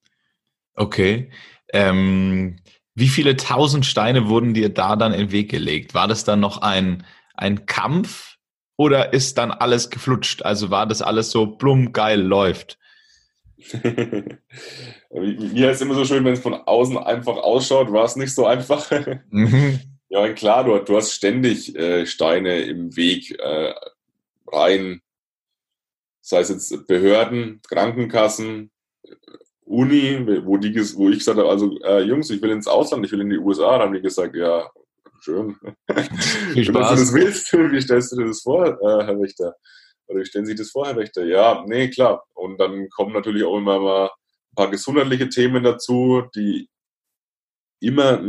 [0.80, 1.30] Okay.
[1.74, 2.56] Ähm,
[2.96, 5.94] wie viele tausend Steine wurden dir da dann in den Weg gelegt?
[5.94, 8.38] War das dann noch ein, ein Kampf
[8.78, 10.44] oder ist dann alles geflutscht?
[10.44, 12.80] Also war das alles so blum geil läuft?
[15.12, 18.46] Mir ist immer so schön, wenn es von außen einfach ausschaut, war es nicht so
[18.46, 18.90] einfach.
[19.30, 19.80] Mhm.
[20.12, 23.76] Ja, klar, du, du hast ständig äh, Steine im Weg äh,
[24.48, 25.04] rein,
[26.22, 28.72] sei es jetzt Behörden, Krankenkassen,
[29.70, 33.12] Uni, wo, die, wo ich gesagt habe, also äh, Jungs, ich will ins Ausland, ich
[33.12, 34.68] will in die USA, dann haben die gesagt, ja,
[35.22, 35.56] schön.
[36.54, 36.66] Viel Spaß.
[36.66, 39.56] Wenn du das willst, wie stellst du dir das vor, äh, Herr Wächter?
[40.08, 41.24] Oder wie stellen Sie das vor, Herr Wächter?
[41.24, 42.26] Ja, nee, klar.
[42.34, 46.68] Und dann kommen natürlich auch immer mal ein paar gesundheitliche Themen dazu, die
[47.80, 48.20] immer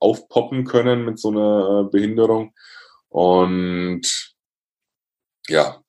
[0.00, 2.52] aufpoppen können mit so einer äh, Behinderung.
[3.08, 4.34] Und
[5.48, 5.82] ja,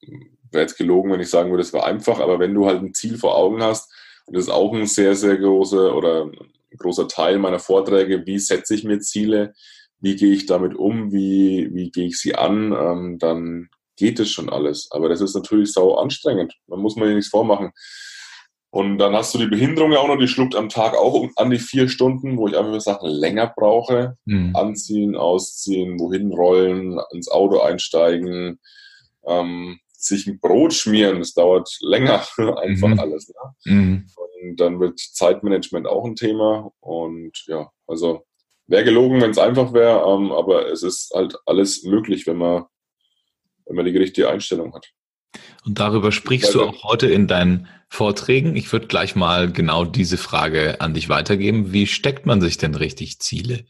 [0.51, 2.93] wäre jetzt gelogen, wenn ich sagen würde, es war einfach, aber wenn du halt ein
[2.93, 3.91] Ziel vor Augen hast,
[4.25, 6.31] und das ist auch ein sehr, sehr großer oder
[6.77, 8.25] großer Teil meiner Vorträge.
[8.25, 9.53] Wie setze ich mir Ziele?
[9.99, 11.11] Wie gehe ich damit um?
[11.11, 12.73] Wie, wie gehe ich sie an?
[12.73, 14.89] Ähm, dann geht es schon alles.
[14.91, 16.53] Aber das ist natürlich sau anstrengend.
[16.67, 17.71] Da muss man ja nichts vormachen.
[18.69, 21.51] Und dann hast du die Behinderung ja auch noch, die schluckt am Tag auch an
[21.51, 24.17] die vier Stunden, wo ich einfach Sachen länger brauche.
[24.25, 24.55] Mhm.
[24.55, 28.59] Anziehen, ausziehen, wohin rollen, ins Auto einsteigen.
[29.27, 32.99] Ähm, sich ein Brot schmieren, das dauert länger, einfach mhm.
[32.99, 33.29] alles.
[33.29, 33.73] Ne?
[33.73, 34.07] Mhm.
[34.15, 36.71] Und dann wird Zeitmanagement auch ein Thema.
[36.79, 38.23] Und ja, also
[38.67, 42.65] wäre gelogen, wenn es einfach wäre, ähm, aber es ist halt alles möglich, wenn man,
[43.65, 44.91] wenn man die richtige Einstellung hat.
[45.65, 48.55] Und darüber sprichst du auch heute in deinen Vorträgen.
[48.55, 51.71] Ich würde gleich mal genau diese Frage an dich weitergeben.
[51.71, 53.65] Wie steckt man sich denn richtig Ziele?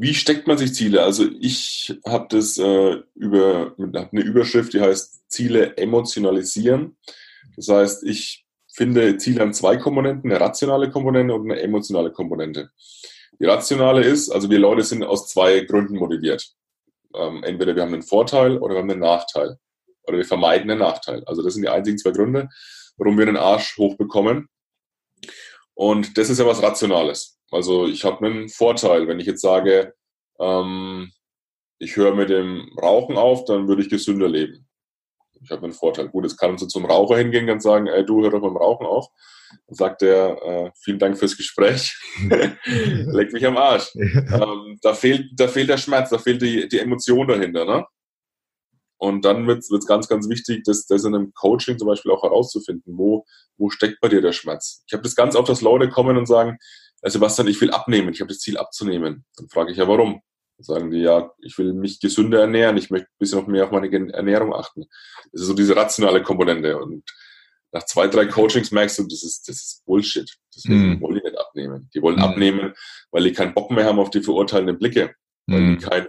[0.00, 1.02] Wie steckt man sich Ziele?
[1.02, 6.96] Also ich habe das äh, über hab eine Überschrift, die heißt Ziele emotionalisieren.
[7.56, 12.70] Das heißt, ich finde Ziele an zwei Komponenten, eine rationale Komponente und eine emotionale Komponente.
[13.40, 16.48] Die rationale ist, also wir Leute sind aus zwei Gründen motiviert.
[17.16, 19.58] Ähm, entweder wir haben einen Vorteil oder wir haben einen Nachteil.
[20.04, 21.24] Oder wir vermeiden einen Nachteil.
[21.26, 22.48] Also das sind die einzigen zwei Gründe,
[22.98, 24.48] warum wir einen Arsch hochbekommen.
[25.78, 27.38] Und das ist ja was Rationales.
[27.52, 29.94] Also ich habe einen Vorteil, wenn ich jetzt sage,
[30.40, 31.12] ähm,
[31.78, 34.66] ich höre mit dem Rauchen auf, dann würde ich gesünder leben.
[35.40, 36.08] Ich habe einen Vorteil.
[36.08, 38.86] Gut, jetzt kann man zum Raucher hingehen und sagen, ey, du hör doch beim Rauchen
[38.86, 39.06] auf.
[39.68, 41.96] Dann sagt er, äh, vielen Dank fürs Gespräch.
[42.66, 43.94] Leck mich am Arsch.
[43.94, 47.64] ähm, da, fehlt, da fehlt der Schmerz, da fehlt die, die Emotion dahinter.
[47.64, 47.86] Ne?
[48.98, 52.22] Und dann wird es ganz, ganz wichtig, das, das in einem Coaching zum Beispiel auch
[52.22, 53.24] herauszufinden, wo,
[53.56, 54.82] wo steckt bei dir der Schmerz.
[54.86, 56.58] Ich habe das ganz oft, dass Leute kommen und sagen,
[57.00, 59.24] also Sebastian, ich will abnehmen, ich habe das Ziel abzunehmen.
[59.36, 60.20] Dann frage ich ja, warum?
[60.56, 63.64] Dann sagen die, ja, ich will mich gesünder ernähren, ich möchte ein bisschen noch mehr
[63.64, 64.84] auf meine Ernährung achten.
[65.32, 66.76] Das ist so diese rationale Komponente.
[66.76, 67.04] Und
[67.70, 70.28] nach zwei, drei Coachings merkst du, das ist, das ist Bullshit.
[70.56, 71.00] Deswegen mm.
[71.00, 71.88] wollen die nicht abnehmen.
[71.94, 72.22] Die wollen mm.
[72.22, 72.74] abnehmen,
[73.12, 75.14] weil die keinen Bock mehr haben auf die verurteilenden Blicke.
[75.46, 75.78] Weil mm.
[75.78, 76.08] die keinen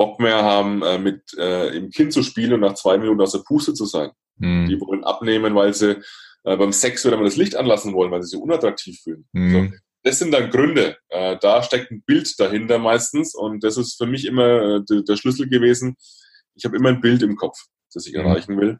[0.00, 3.32] Bock mehr haben, äh, mit äh, im Kind zu spielen und nach zwei Minuten aus
[3.32, 4.10] der Puste zu sein.
[4.38, 4.66] Mm.
[4.66, 6.00] Die wollen abnehmen, weil sie
[6.44, 9.28] äh, beim Sex wieder mal das Licht anlassen wollen, weil sie sich unattraktiv fühlen.
[9.32, 9.52] Mhm.
[9.52, 9.76] So.
[10.02, 10.96] Das sind dann Gründe.
[11.10, 15.02] Äh, da steckt ein Bild dahinter meistens und das ist für mich immer äh, der,
[15.02, 15.96] der Schlüssel gewesen.
[16.54, 17.58] Ich habe immer ein Bild im Kopf,
[17.92, 18.20] das ich mhm.
[18.20, 18.78] erreichen will.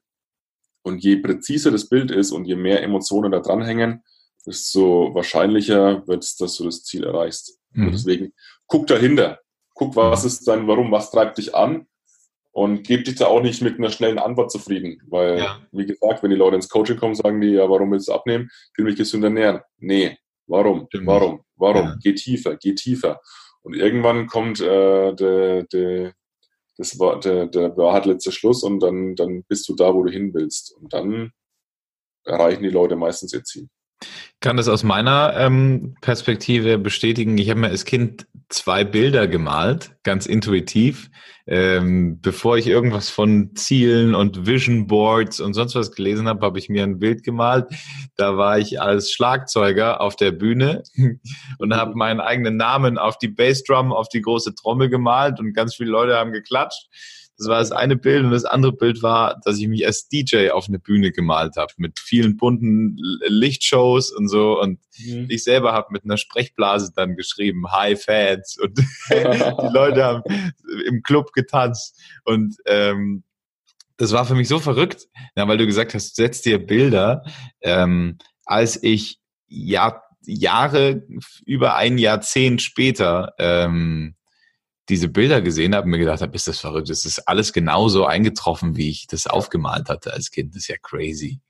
[0.82, 4.02] Und je präziser das Bild ist und je mehr Emotionen da dranhängen,
[4.46, 7.58] desto wahrscheinlicher wird es, dass du das Ziel erreichst.
[7.72, 7.92] Mhm.
[7.92, 8.32] deswegen
[8.66, 9.38] guck dahinter.
[9.80, 11.86] Guck, was ist dein Warum, was treibt dich an
[12.52, 15.00] und gib dich da auch nicht mit einer schnellen Antwort zufrieden.
[15.08, 15.58] Weil, ja.
[15.72, 18.50] wie gesagt, wenn die Leute ins Coaching kommen, sagen die, ja, warum willst du abnehmen?
[18.52, 19.60] Ich will mich gesünder ernähren.
[19.78, 20.84] Nee, warum?
[20.88, 21.06] Stimmt.
[21.06, 21.40] Warum?
[21.56, 21.82] Warum?
[21.82, 21.96] Ja.
[22.02, 23.22] Geh tiefer, geh tiefer.
[23.62, 26.12] Und irgendwann kommt äh, der, der,
[26.76, 30.10] das war der, der Wahrheit letzter Schluss und dann, dann bist du da, wo du
[30.10, 30.76] hin willst.
[30.76, 31.32] Und dann
[32.26, 33.70] erreichen die Leute meistens ihr Ziel
[34.40, 37.36] kann das aus meiner ähm, Perspektive bestätigen.
[37.38, 41.10] Ich habe mir als Kind zwei Bilder gemalt, ganz intuitiv.
[41.46, 46.58] Ähm, bevor ich irgendwas von Zielen und Vision Boards und sonst was gelesen habe, habe
[46.58, 47.66] ich mir ein Bild gemalt.
[48.16, 50.84] Da war ich als Schlagzeuger auf der Bühne
[51.58, 55.74] und habe meinen eigenen Namen auf die Bassdrum, auf die große Trommel gemalt und ganz
[55.74, 56.88] viele Leute haben geklatscht.
[57.40, 60.50] Das war das eine Bild und das andere Bild war, dass ich mich als DJ
[60.50, 65.24] auf eine Bühne gemalt habe mit vielen bunten Lichtshows und so und mhm.
[65.30, 68.76] ich selber habe mit einer Sprechblase dann geschrieben Hi Fans und
[69.08, 70.22] die Leute haben
[70.86, 73.24] im Club getanzt und ähm,
[73.96, 77.22] das war für mich so verrückt, ja, weil du gesagt hast, setz dir Bilder.
[77.62, 81.06] Ähm, als ich Jahr, Jahre,
[81.46, 84.14] über ein Jahrzehnt später ähm,
[84.90, 86.90] diese Bilder gesehen habe und mir gedacht habe, ist das verrückt.
[86.90, 90.54] Es ist alles genauso eingetroffen, wie ich das aufgemalt hatte als Kind.
[90.54, 91.40] Das ist ja crazy.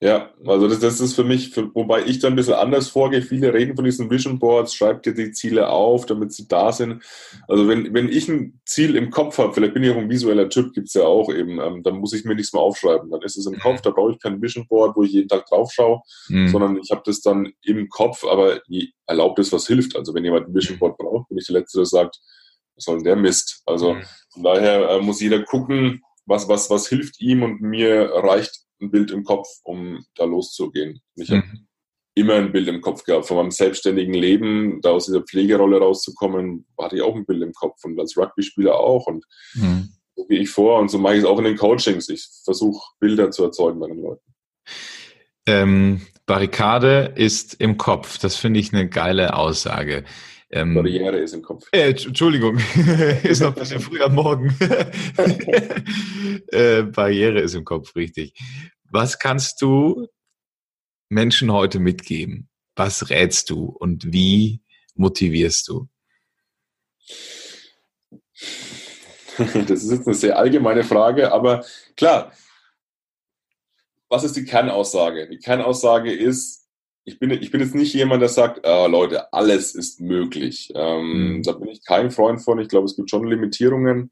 [0.00, 3.20] Ja, also das, das ist für mich, für, wobei ich da ein bisschen anders vorgehe.
[3.20, 7.02] Viele reden von diesen Vision Boards, schreibt dir die Ziele auf, damit sie da sind.
[7.48, 10.48] Also wenn, wenn ich ein Ziel im Kopf habe, vielleicht bin ich auch ein visueller
[10.48, 13.10] Typ, gibt's ja auch eben, ähm, dann muss ich mir nichts mehr aufschreiben.
[13.10, 13.60] Dann ist es im mhm.
[13.60, 16.46] Kopf, da brauche ich kein Vision Board, wo ich jeden Tag drauf schaue, mhm.
[16.46, 18.60] sondern ich habe das dann im Kopf, aber
[19.06, 19.96] erlaubt es, was hilft.
[19.96, 20.80] Also wenn jemand ein Vision mhm.
[20.80, 22.20] Board braucht, bin ich der Letzte, der sagt,
[22.76, 23.62] was soll denn der Mist?
[23.66, 24.02] Also mhm.
[24.32, 28.90] von daher äh, muss jeder gucken, was, was, was hilft ihm und mir reicht ein
[28.90, 31.00] Bild im Kopf, um da loszugehen.
[31.16, 31.36] Ich mhm.
[31.36, 31.46] habe
[32.14, 33.26] immer ein Bild im Kopf gehabt.
[33.26, 37.52] Von meinem selbstständigen Leben, da aus dieser Pflegerolle rauszukommen, hatte ich auch ein Bild im
[37.52, 39.06] Kopf und als Rugby-Spieler auch.
[39.06, 39.90] Und mhm.
[40.16, 42.08] so gehe ich vor und so mache ich es auch in den Coachings.
[42.08, 44.34] Ich versuche Bilder zu erzeugen bei den Leuten.
[45.46, 48.18] Ähm, Barrikade ist im Kopf.
[48.18, 50.04] Das finde ich eine geile Aussage.
[50.50, 51.68] Ähm, Barriere ist im Kopf.
[51.72, 52.56] Äh, Entschuldigung,
[53.22, 54.56] ist noch ein bisschen früh am Morgen.
[56.48, 58.32] äh, Barriere ist im Kopf, richtig.
[58.90, 60.08] Was kannst du
[61.10, 62.48] Menschen heute mitgeben?
[62.76, 64.62] Was rätst du und wie
[64.94, 65.88] motivierst du?
[69.36, 71.64] Das ist jetzt eine sehr allgemeine Frage, aber
[71.96, 72.32] klar,
[74.08, 75.28] was ist die Kernaussage?
[75.28, 76.67] Die Kernaussage ist,
[77.08, 80.70] ich bin, ich bin jetzt nicht jemand, der sagt, äh, Leute, alles ist möglich.
[80.74, 81.42] Ähm, mhm.
[81.42, 82.58] Da bin ich kein Freund von.
[82.60, 84.10] Ich glaube, es gibt schon Limitierungen.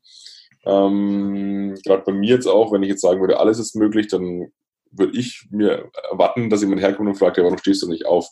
[0.65, 4.51] Ähm, Gerade bei mir jetzt auch, wenn ich jetzt sagen würde, alles ist möglich, dann
[4.91, 8.29] würde ich mir erwarten, dass jemand herkommt und fragt, ja, warum stehst du nicht auf,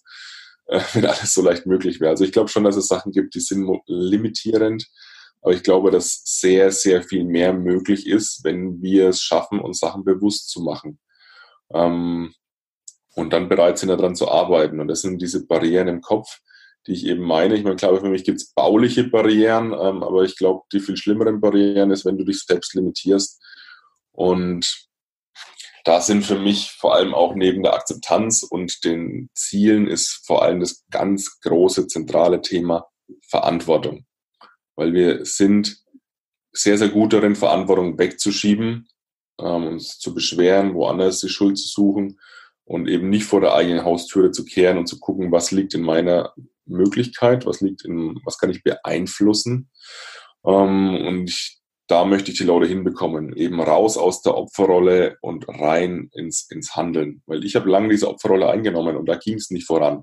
[0.66, 2.10] äh, wenn alles so leicht möglich wäre.
[2.10, 4.88] Also ich glaube schon, dass es Sachen gibt, die sind limitierend.
[5.42, 9.78] Aber ich glaube, dass sehr, sehr viel mehr möglich ist, wenn wir es schaffen, uns
[9.78, 10.98] Sachen bewusst zu machen.
[11.74, 12.32] Ähm,
[13.14, 14.80] und dann bereit sind, daran zu arbeiten.
[14.80, 16.40] Und das sind diese Barrieren im Kopf,
[16.86, 17.54] die ich eben meine.
[17.54, 20.96] Ich meine, klar, für mich gibt es bauliche Barrieren, ähm, aber ich glaube, die viel
[20.96, 23.42] schlimmeren Barrieren ist, wenn du dich selbst limitierst.
[24.12, 24.86] Und
[25.84, 30.42] da sind für mich vor allem auch neben der Akzeptanz und den Zielen ist vor
[30.42, 32.86] allem das ganz große zentrale Thema
[33.28, 34.06] Verantwortung.
[34.76, 35.78] Weil wir sind
[36.52, 38.88] sehr, sehr gut darin, Verantwortung wegzuschieben,
[39.40, 42.18] ähm, uns zu beschweren, woanders die Schuld zu suchen
[42.64, 45.82] und eben nicht vor der eigenen Haustüre zu kehren und zu gucken, was liegt in
[45.82, 46.32] meiner
[46.66, 49.70] Möglichkeit, was liegt in, was kann ich beeinflussen.
[50.46, 55.46] Ähm, und ich, da möchte ich die Leute hinbekommen, eben raus aus der Opferrolle und
[55.48, 57.22] rein ins, ins Handeln.
[57.26, 60.02] Weil ich habe lange diese Opferrolle eingenommen und da ging es nicht voran.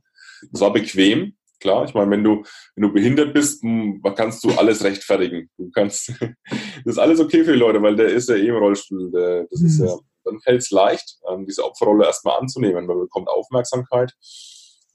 [0.53, 1.85] Es war bequem, klar.
[1.85, 2.43] Ich meine, wenn du,
[2.75, 5.49] wenn du behindert bist, hm, kannst du alles rechtfertigen.
[5.57, 6.09] Du kannst,
[6.85, 9.11] das ist alles okay für die Leute, weil der ist ja eh im Rollstuhl.
[9.11, 13.29] Der, das ist ja dann fällt es leicht, ähm, diese Opferrolle erstmal anzunehmen, man bekommt
[13.29, 14.13] Aufmerksamkeit,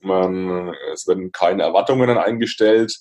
[0.00, 2.96] man, es werden keine Erwartungen eingestellt,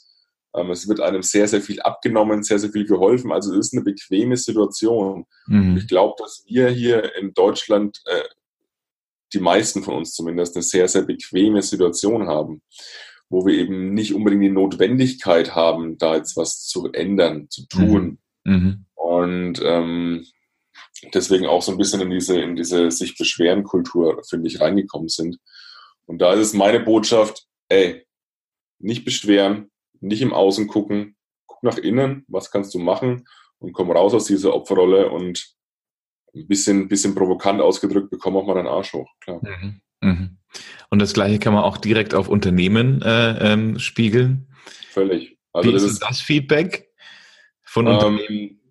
[0.55, 3.31] ähm, es wird einem sehr, sehr viel abgenommen, sehr, sehr viel geholfen.
[3.31, 5.25] Also es ist eine bequeme Situation.
[5.47, 5.77] Mhm.
[5.77, 8.23] Ich glaube, dass wir hier in Deutschland, äh,
[9.33, 12.61] die meisten von uns zumindest, eine sehr, sehr bequeme Situation haben,
[13.29, 18.19] wo wir eben nicht unbedingt die Notwendigkeit haben, da jetzt was zu ändern, zu tun.
[18.43, 18.53] Mhm.
[18.53, 18.85] Mhm.
[18.95, 20.25] Und ähm,
[21.13, 25.09] deswegen auch so ein bisschen in diese, in diese sich beschweren Kultur, finde ich, reingekommen
[25.09, 25.37] sind.
[26.05, 28.05] Und da ist es meine Botschaft, ey,
[28.79, 31.15] nicht beschweren, nicht im Außen gucken,
[31.47, 33.27] guck nach innen, was kannst du machen
[33.59, 35.55] und komm raus aus dieser Opferrolle und
[36.35, 39.41] ein bisschen, bisschen provokant ausgedrückt, bekomm auch mal deinen Arsch hoch, klar.
[39.41, 39.81] Mhm.
[40.01, 40.37] Mhm.
[40.89, 44.47] Und das Gleiche kann man auch direkt auf Unternehmen äh, ähm, spiegeln.
[44.89, 45.37] Völlig.
[45.53, 46.89] Also Wie das ist das Feedback
[47.63, 48.61] von ähm, Unternehmen?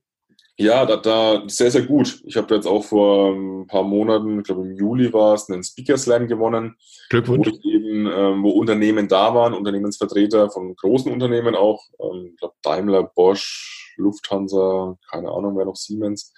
[0.57, 2.23] Ja, da, da sehr, sehr gut.
[2.25, 5.64] Ich habe jetzt auch vor ein paar Monaten, ich glaube im Juli war es, einen
[5.64, 6.77] Speaker Slam gewonnen.
[7.11, 7.49] Glückwunsch.
[7.49, 11.83] Wo, eben, ähm, wo Unternehmen da waren, Unternehmensvertreter von großen Unternehmen auch.
[11.99, 16.33] Ähm, ich glaube Daimler, Bosch, Lufthansa, keine Ahnung, wer noch Siemens.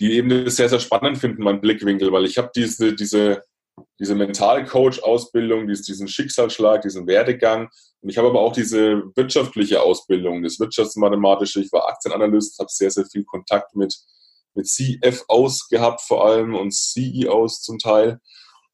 [0.00, 3.44] Die eben das sehr, sehr spannend finden, mein Blickwinkel, weil ich habe diese, diese
[3.98, 7.68] diese Mentalcoach-Ausbildung, diesen Schicksalsschlag, diesen Werdegang.
[8.00, 11.60] Und ich habe aber auch diese wirtschaftliche Ausbildung, das Wirtschaftsmathematische.
[11.60, 13.96] Ich war Aktienanalyst, habe sehr, sehr viel Kontakt mit,
[14.54, 18.20] mit CFOs gehabt vor allem und CEOs zum Teil.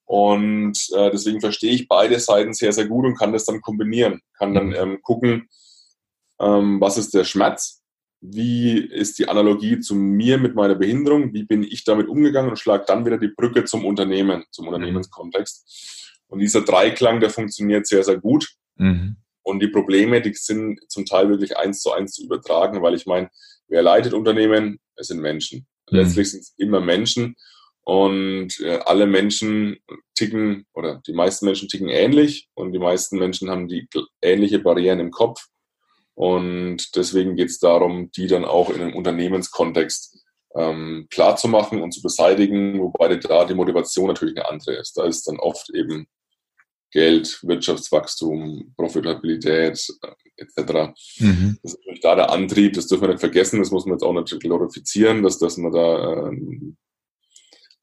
[0.04, 4.20] Und äh, deswegen verstehe ich beide Seiten sehr, sehr gut und kann das dann kombinieren.
[4.36, 5.48] Kann dann ähm, gucken,
[6.40, 7.79] ähm, was ist der Schmerz,
[8.20, 12.58] wie ist die Analogie zu mir mit meiner Behinderung, wie bin ich damit umgegangen und
[12.58, 14.74] schlage dann wieder die Brücke zum Unternehmen, zum mhm.
[14.74, 16.20] Unternehmenskontext.
[16.28, 18.48] Und dieser Dreiklang, der funktioniert sehr, sehr gut.
[18.76, 19.16] Mhm.
[19.42, 23.06] Und die Probleme, die sind zum Teil wirklich eins zu eins zu übertragen, weil ich
[23.06, 23.30] meine,
[23.68, 24.78] wer leitet Unternehmen?
[24.96, 25.66] Es sind Menschen.
[25.90, 25.98] Mhm.
[25.98, 27.36] Letztlich sind es immer Menschen
[27.82, 29.78] und äh, alle Menschen
[30.14, 33.88] ticken oder die meisten Menschen ticken ähnlich und die meisten Menschen haben die
[34.20, 35.46] ähnliche Barrieren im Kopf
[36.20, 40.22] und deswegen geht es darum, die dann auch in einem Unternehmenskontext
[40.54, 44.98] ähm, klar zu machen und zu beseitigen, wobei da die Motivation natürlich eine andere ist.
[44.98, 46.08] Da ist dann oft eben
[46.90, 50.92] Geld, Wirtschaftswachstum, Profitabilität äh, etc.
[51.20, 51.58] Mhm.
[51.62, 54.02] Das ist natürlich da der Antrieb, das dürfen wir nicht vergessen, das muss man jetzt
[54.02, 56.36] auch nicht glorifizieren, dass, dass man da äh,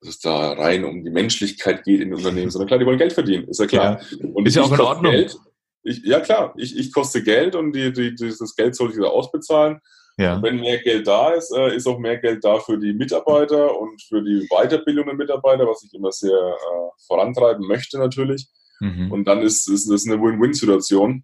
[0.01, 2.99] dass es da rein um die Menschlichkeit geht in den Unternehmen, sondern klar, die wollen
[2.99, 3.99] Geld verdienen, ist ja klar.
[3.99, 4.27] Ja.
[4.31, 5.11] Und ist ja auch in Ordnung.
[5.11, 5.35] Geld,
[5.83, 9.11] ich, ja klar, ich, ich koste Geld und die, die, dieses Geld soll ich wieder
[9.11, 9.79] ausbezahlen.
[10.19, 10.41] Ja.
[10.41, 14.01] Wenn mehr Geld da ist, äh, ist auch mehr Geld da für die Mitarbeiter und
[14.01, 18.47] für die Weiterbildung der Mitarbeiter, was ich immer sehr äh, vorantreiben möchte natürlich.
[18.79, 19.11] Mhm.
[19.11, 21.23] Und dann ist, ist das eine Win-Win-Situation.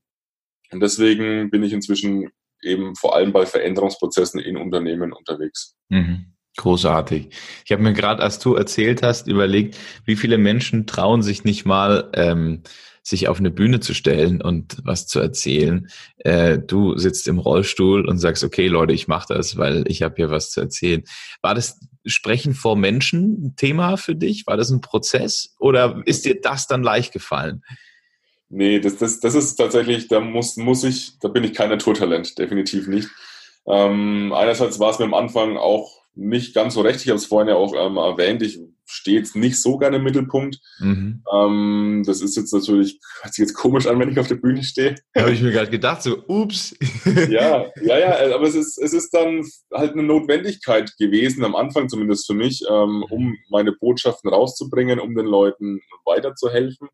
[0.71, 2.29] Und deswegen bin ich inzwischen
[2.61, 5.75] eben vor allem bei Veränderungsprozessen in Unternehmen unterwegs.
[5.89, 6.32] Mhm.
[6.57, 7.29] Großartig.
[7.65, 11.65] Ich habe mir gerade, als du erzählt hast, überlegt, wie viele Menschen trauen sich nicht
[11.65, 12.61] mal ähm,
[13.03, 15.89] sich auf eine Bühne zu stellen und was zu erzählen.
[16.19, 20.15] Äh, du sitzt im Rollstuhl und sagst, okay, Leute, ich mache das, weil ich habe
[20.15, 21.03] hier was zu erzählen.
[21.41, 24.47] War das Sprechen vor Menschen ein Thema für dich?
[24.47, 27.63] War das ein Prozess oder ist dir das dann leicht gefallen?
[28.49, 32.37] Nee, das, das, das ist tatsächlich, da muss, muss ich, da bin ich kein Naturtalent,
[32.37, 33.09] definitiv nicht.
[33.65, 37.01] Ähm, einerseits war es mir am Anfang auch nicht ganz so recht.
[37.01, 38.41] Ich habe es vorhin ja auch ähm, erwähnt.
[38.41, 40.59] Ich stehe jetzt nicht so gerne im Mittelpunkt.
[40.79, 41.23] Mhm.
[41.33, 44.63] Ähm, das ist jetzt natürlich, hört sich jetzt komisch an, wenn ich auf der Bühne
[44.63, 44.95] stehe.
[45.17, 46.75] Habe ich mir gerade gedacht, so, ups.
[47.29, 51.89] ja, ja, ja, aber es ist, es ist dann halt eine Notwendigkeit gewesen, am Anfang
[51.89, 56.89] zumindest für mich, ähm, um meine Botschaften rauszubringen, um den Leuten weiterzuhelfen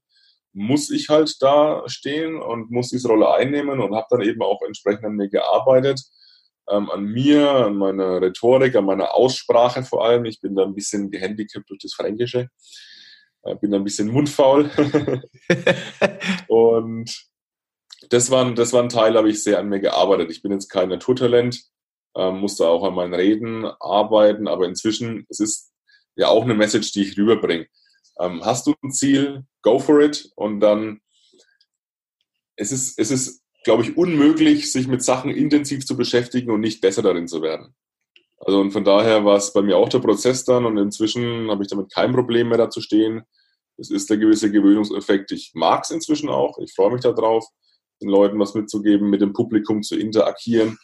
[0.51, 4.59] muss ich halt da stehen und muss diese Rolle einnehmen und habe dann eben auch
[4.65, 6.01] entsprechend an mir gearbeitet
[6.69, 10.25] ähm, an mir, an meiner Rhetorik, an meiner Aussprache vor allem.
[10.25, 12.49] Ich bin da ein bisschen gehandicapt durch das Fränkische.
[13.43, 14.69] Äh, bin da ein bisschen mundfaul.
[16.47, 17.29] und
[18.09, 20.31] das war, das war ein Teil, habe ich sehr an mir gearbeitet.
[20.31, 21.61] Ich bin jetzt kein Naturtalent,
[22.15, 25.71] ähm, musste auch an meinen Reden arbeiten, aber inzwischen, es ist
[26.15, 27.67] ja auch eine Message, die ich rüberbringe.
[28.19, 31.01] Ähm, hast du ein Ziel, go for it und dann
[32.59, 36.81] es ist, es ist glaube ich, unmöglich, sich mit Sachen intensiv zu beschäftigen und nicht
[36.81, 37.75] besser darin zu werden.
[38.39, 41.63] Also und von daher war es bei mir auch der Prozess dann und inzwischen habe
[41.63, 43.23] ich damit kein Problem mehr da zu stehen.
[43.77, 45.31] Es ist der gewisse Gewöhnungseffekt.
[45.31, 46.57] Ich mag es inzwischen auch.
[46.59, 47.45] Ich freue mich darauf,
[48.01, 50.77] den Leuten was mitzugeben, mit dem Publikum zu interagieren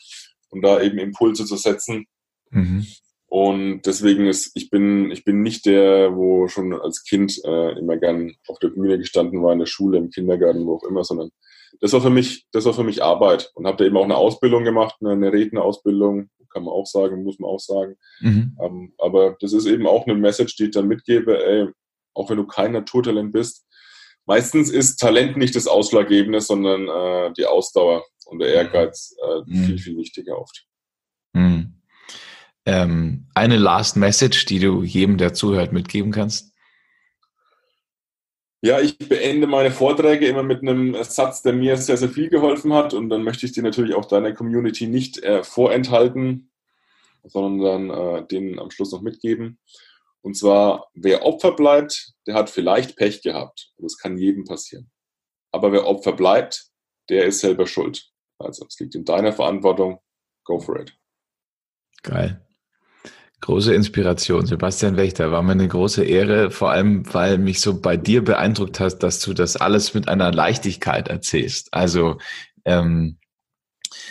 [0.49, 2.05] und da eben Impulse zu setzen.
[2.51, 2.85] Mhm.
[3.27, 7.97] Und deswegen ist, ich bin, ich bin nicht der, wo schon als Kind äh, immer
[7.97, 11.31] gern auf der Bühne gestanden war, in der Schule, im Kindergarten, wo auch immer, sondern
[11.81, 14.17] das war für mich, das war für mich Arbeit und habe da eben auch eine
[14.17, 17.97] Ausbildung gemacht, eine Rednerausbildung, kann man auch sagen, muss man auch sagen.
[18.21, 18.57] Mhm.
[18.61, 21.67] Ähm, aber das ist eben auch eine Message, die ich dann mitgebe, ey,
[22.13, 23.65] auch wenn du kein Naturtalent bist,
[24.25, 29.65] meistens ist Talent nicht das Ausschlaggebende, sondern äh, die Ausdauer und der Ehrgeiz äh, mhm.
[29.65, 30.65] viel, viel wichtiger oft.
[31.33, 31.81] Mhm.
[32.65, 36.54] Ähm, eine Last Message, die du jedem, der zuhört, mitgeben kannst?
[38.65, 42.73] Ja, ich beende meine Vorträge immer mit einem Satz, der mir sehr, sehr viel geholfen
[42.73, 42.95] hat.
[42.95, 46.49] Und dann möchte ich dir natürlich auch deiner Community nicht äh, vorenthalten.
[47.25, 49.59] sondern äh, denen am Schluss noch mitgeben.
[50.21, 53.71] Und zwar, wer Opfer bleibt, der hat vielleicht Pech gehabt.
[53.77, 54.89] Das kann jedem passieren.
[55.51, 56.71] Aber wer Opfer bleibt,
[57.09, 58.09] der ist selber schuld.
[58.39, 59.99] Also es liegt in deiner Verantwortung.
[60.43, 60.91] Go for it.
[62.01, 62.43] Geil.
[63.41, 64.45] Große Inspiration.
[64.45, 68.79] Sebastian Wächter, war mir eine große Ehre, vor allem, weil mich so bei dir beeindruckt
[68.79, 71.67] hast, dass du das alles mit einer Leichtigkeit erzählst.
[71.71, 72.17] Also,
[72.63, 73.17] ähm,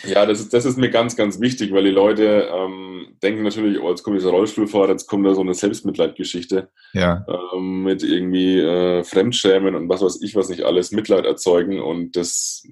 [0.03, 3.79] ja, das ist, das ist mir ganz, ganz wichtig, weil die Leute ähm, denken natürlich,
[3.79, 7.25] oh, jetzt kommt dieser Rollstuhlfahrer, jetzt kommt da so eine Selbstmitleidgeschichte ja.
[7.53, 12.15] ähm, mit irgendwie äh, Fremdschämen und was weiß ich, was nicht alles, Mitleid erzeugen und
[12.15, 12.63] das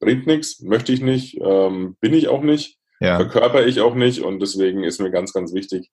[0.00, 3.16] bringt nichts, möchte ich nicht, ähm, bin ich auch nicht, ja.
[3.16, 5.90] verkörper ich auch nicht und deswegen ist mir ganz, ganz wichtig,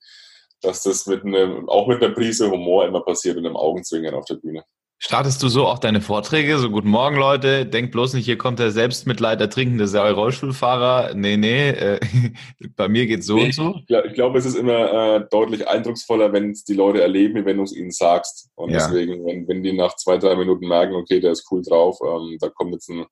[0.62, 4.26] dass das mit einem, auch mit einer Prise Humor immer passiert und einem Augenzwinkern auf
[4.26, 4.64] der Bühne.
[4.98, 6.58] Startest du so auch deine Vorträge?
[6.58, 7.66] So, guten Morgen, Leute.
[7.66, 11.14] Denkt bloß nicht, hier kommt der Selbstmitleid ertrinkende Rollstuhlfahrer.
[11.14, 12.00] Nee, nee, äh,
[12.78, 13.76] bei mir geht's so nee, und so.
[13.88, 17.64] Ich, glaube, es ist immer äh, deutlich eindrucksvoller, wenn es die Leute erleben, wenn du
[17.64, 18.50] es ihnen sagst.
[18.56, 18.78] Und ja.
[18.78, 22.38] deswegen, wenn, wenn die nach zwei, drei Minuten merken, okay, der ist cool drauf, ähm,
[22.40, 23.06] da kommt jetzt ein,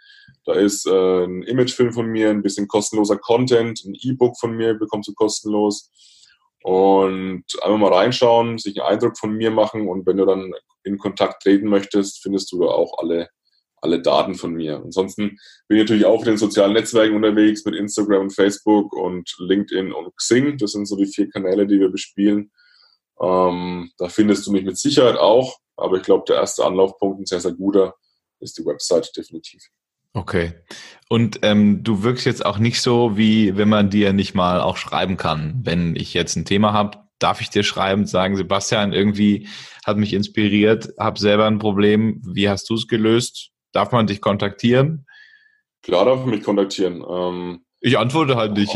[0.45, 4.75] Da ist äh, ein Imagefilm von mir, ein bisschen kostenloser Content, ein E-Book von mir
[4.75, 5.91] bekommst du kostenlos.
[6.67, 10.53] Und einfach mal reinschauen, sich einen Eindruck von mir machen und wenn du dann
[10.83, 13.29] in Kontakt treten möchtest, findest du da auch alle
[13.83, 14.77] alle Daten von mir.
[14.77, 15.39] Ansonsten
[15.69, 19.93] bin ich natürlich auch in den sozialen Netzwerken unterwegs mit Instagram und Facebook und LinkedIn
[19.93, 20.59] und Xing.
[20.59, 22.51] Das sind so die vier Kanäle, die wir bespielen.
[23.21, 27.27] Ähm, da findest du mich mit Sicherheit auch, aber ich glaube, der erste Anlaufpunkt, ein
[27.27, 27.95] sehr, sehr guter,
[28.41, 29.63] ist die Website definitiv.
[30.17, 30.55] Okay.
[31.11, 34.79] Und ähm, du wirkst jetzt auch nicht so, wie wenn man dir nicht mal auch
[34.79, 35.61] schreiben kann.
[35.63, 39.47] Wenn ich jetzt ein Thema habe, darf ich dir schreiben, sagen, Sebastian, irgendwie
[39.85, 43.51] hat mich inspiriert, habe selber ein Problem, wie hast du es gelöst?
[43.73, 45.05] Darf man dich kontaktieren?
[45.83, 47.05] Klar darf man mich kontaktieren.
[47.07, 48.75] Ähm, ich antworte halt nicht.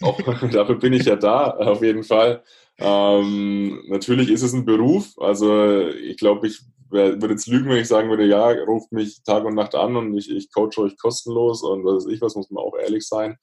[0.00, 2.42] Auch, auch, auch, dafür bin ich ja da, auf jeden Fall.
[2.78, 5.12] Ähm, natürlich ist es ein Beruf.
[5.18, 9.44] Also ich glaube, ich würde jetzt lügen, wenn ich sagen würde, ja, ruft mich Tag
[9.44, 12.50] und Nacht an und ich, ich coache euch kostenlos und was weiß ich, was muss
[12.50, 13.36] man auch ehrlich sein.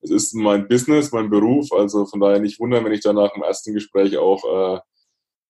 [0.00, 3.32] Es ist mein Business, mein Beruf, also von daher nicht wundern, wenn ich dann nach
[3.32, 4.44] dem ersten Gespräch auch
[4.76, 4.80] äh,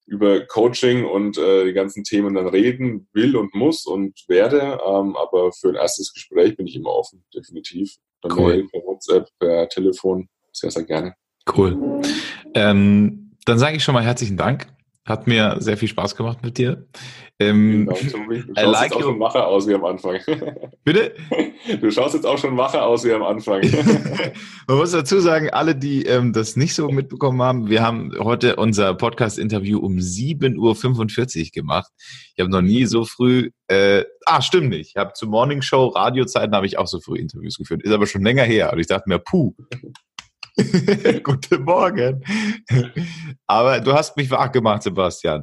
[0.06, 4.78] über Coaching und äh, die ganzen Themen dann reden will und muss und werde.
[4.86, 7.96] Ähm, aber für ein erstes Gespräch bin ich immer offen, definitiv.
[8.20, 8.52] Per cool.
[8.52, 11.14] Mail, per WhatsApp, per Telefon, sehr, sehr gerne.
[11.56, 12.00] Cool.
[12.54, 14.66] Ähm, dann sage ich schon mal herzlichen Dank.
[15.04, 16.86] Hat mir sehr viel Spaß gemacht mit dir.
[17.38, 18.42] Ähm, genau, Tobi.
[18.42, 20.18] Du schaust like jetzt auch schon wacher aus wie am Anfang.
[20.84, 21.14] Bitte?
[21.80, 23.62] Du schaust jetzt auch schon wacher aus wie am Anfang.
[24.68, 28.56] Man muss dazu sagen, alle, die ähm, das nicht so mitbekommen haben, wir haben heute
[28.56, 31.90] unser Podcast-Interview um 7.45 Uhr gemacht.
[32.36, 34.90] Ich habe noch nie so früh, äh, ah, stimmt nicht.
[34.90, 37.82] Ich habe zur Morning Show, Radiozeiten habe ich auch so früh Interviews geführt.
[37.82, 38.70] Ist aber schon länger her.
[38.70, 39.54] Und ich dachte mir, puh,
[41.22, 42.24] Guten Morgen.
[43.46, 45.42] Aber du hast mich wach gemacht, Sebastian.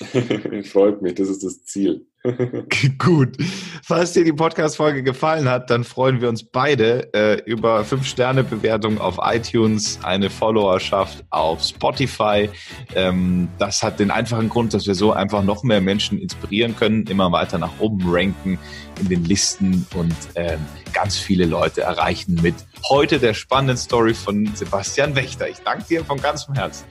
[0.64, 2.06] Freut mich, das ist das Ziel.
[2.98, 3.36] Gut.
[3.82, 9.18] Falls dir die Podcast-Folge gefallen hat, dann freuen wir uns beide äh, über 5-Sterne-Bewertungen auf
[9.22, 12.50] iTunes, eine Followerschaft auf Spotify.
[12.94, 17.06] Ähm, das hat den einfachen Grund, dass wir so einfach noch mehr Menschen inspirieren können,
[17.06, 18.58] immer weiter nach oben ranken
[19.00, 20.58] in den Listen und ähm,
[20.92, 22.54] ganz viele Leute erreichen mit
[22.88, 25.48] heute der spannenden Story von Sebastian Wächter.
[25.48, 26.86] Ich danke dir von ganzem Herzen.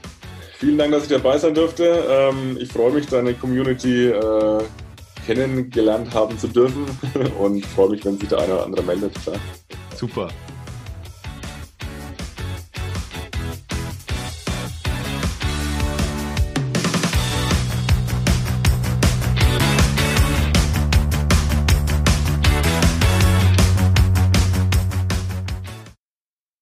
[0.58, 1.84] Vielen Dank, dass ich dabei sein durfte.
[2.08, 4.62] Ähm, ich freue mich, deine Community äh,
[5.26, 6.86] kennengelernt haben zu dürfen
[7.38, 9.12] und freue mich, wenn sich der eine oder andere meldet.
[9.94, 10.28] Super.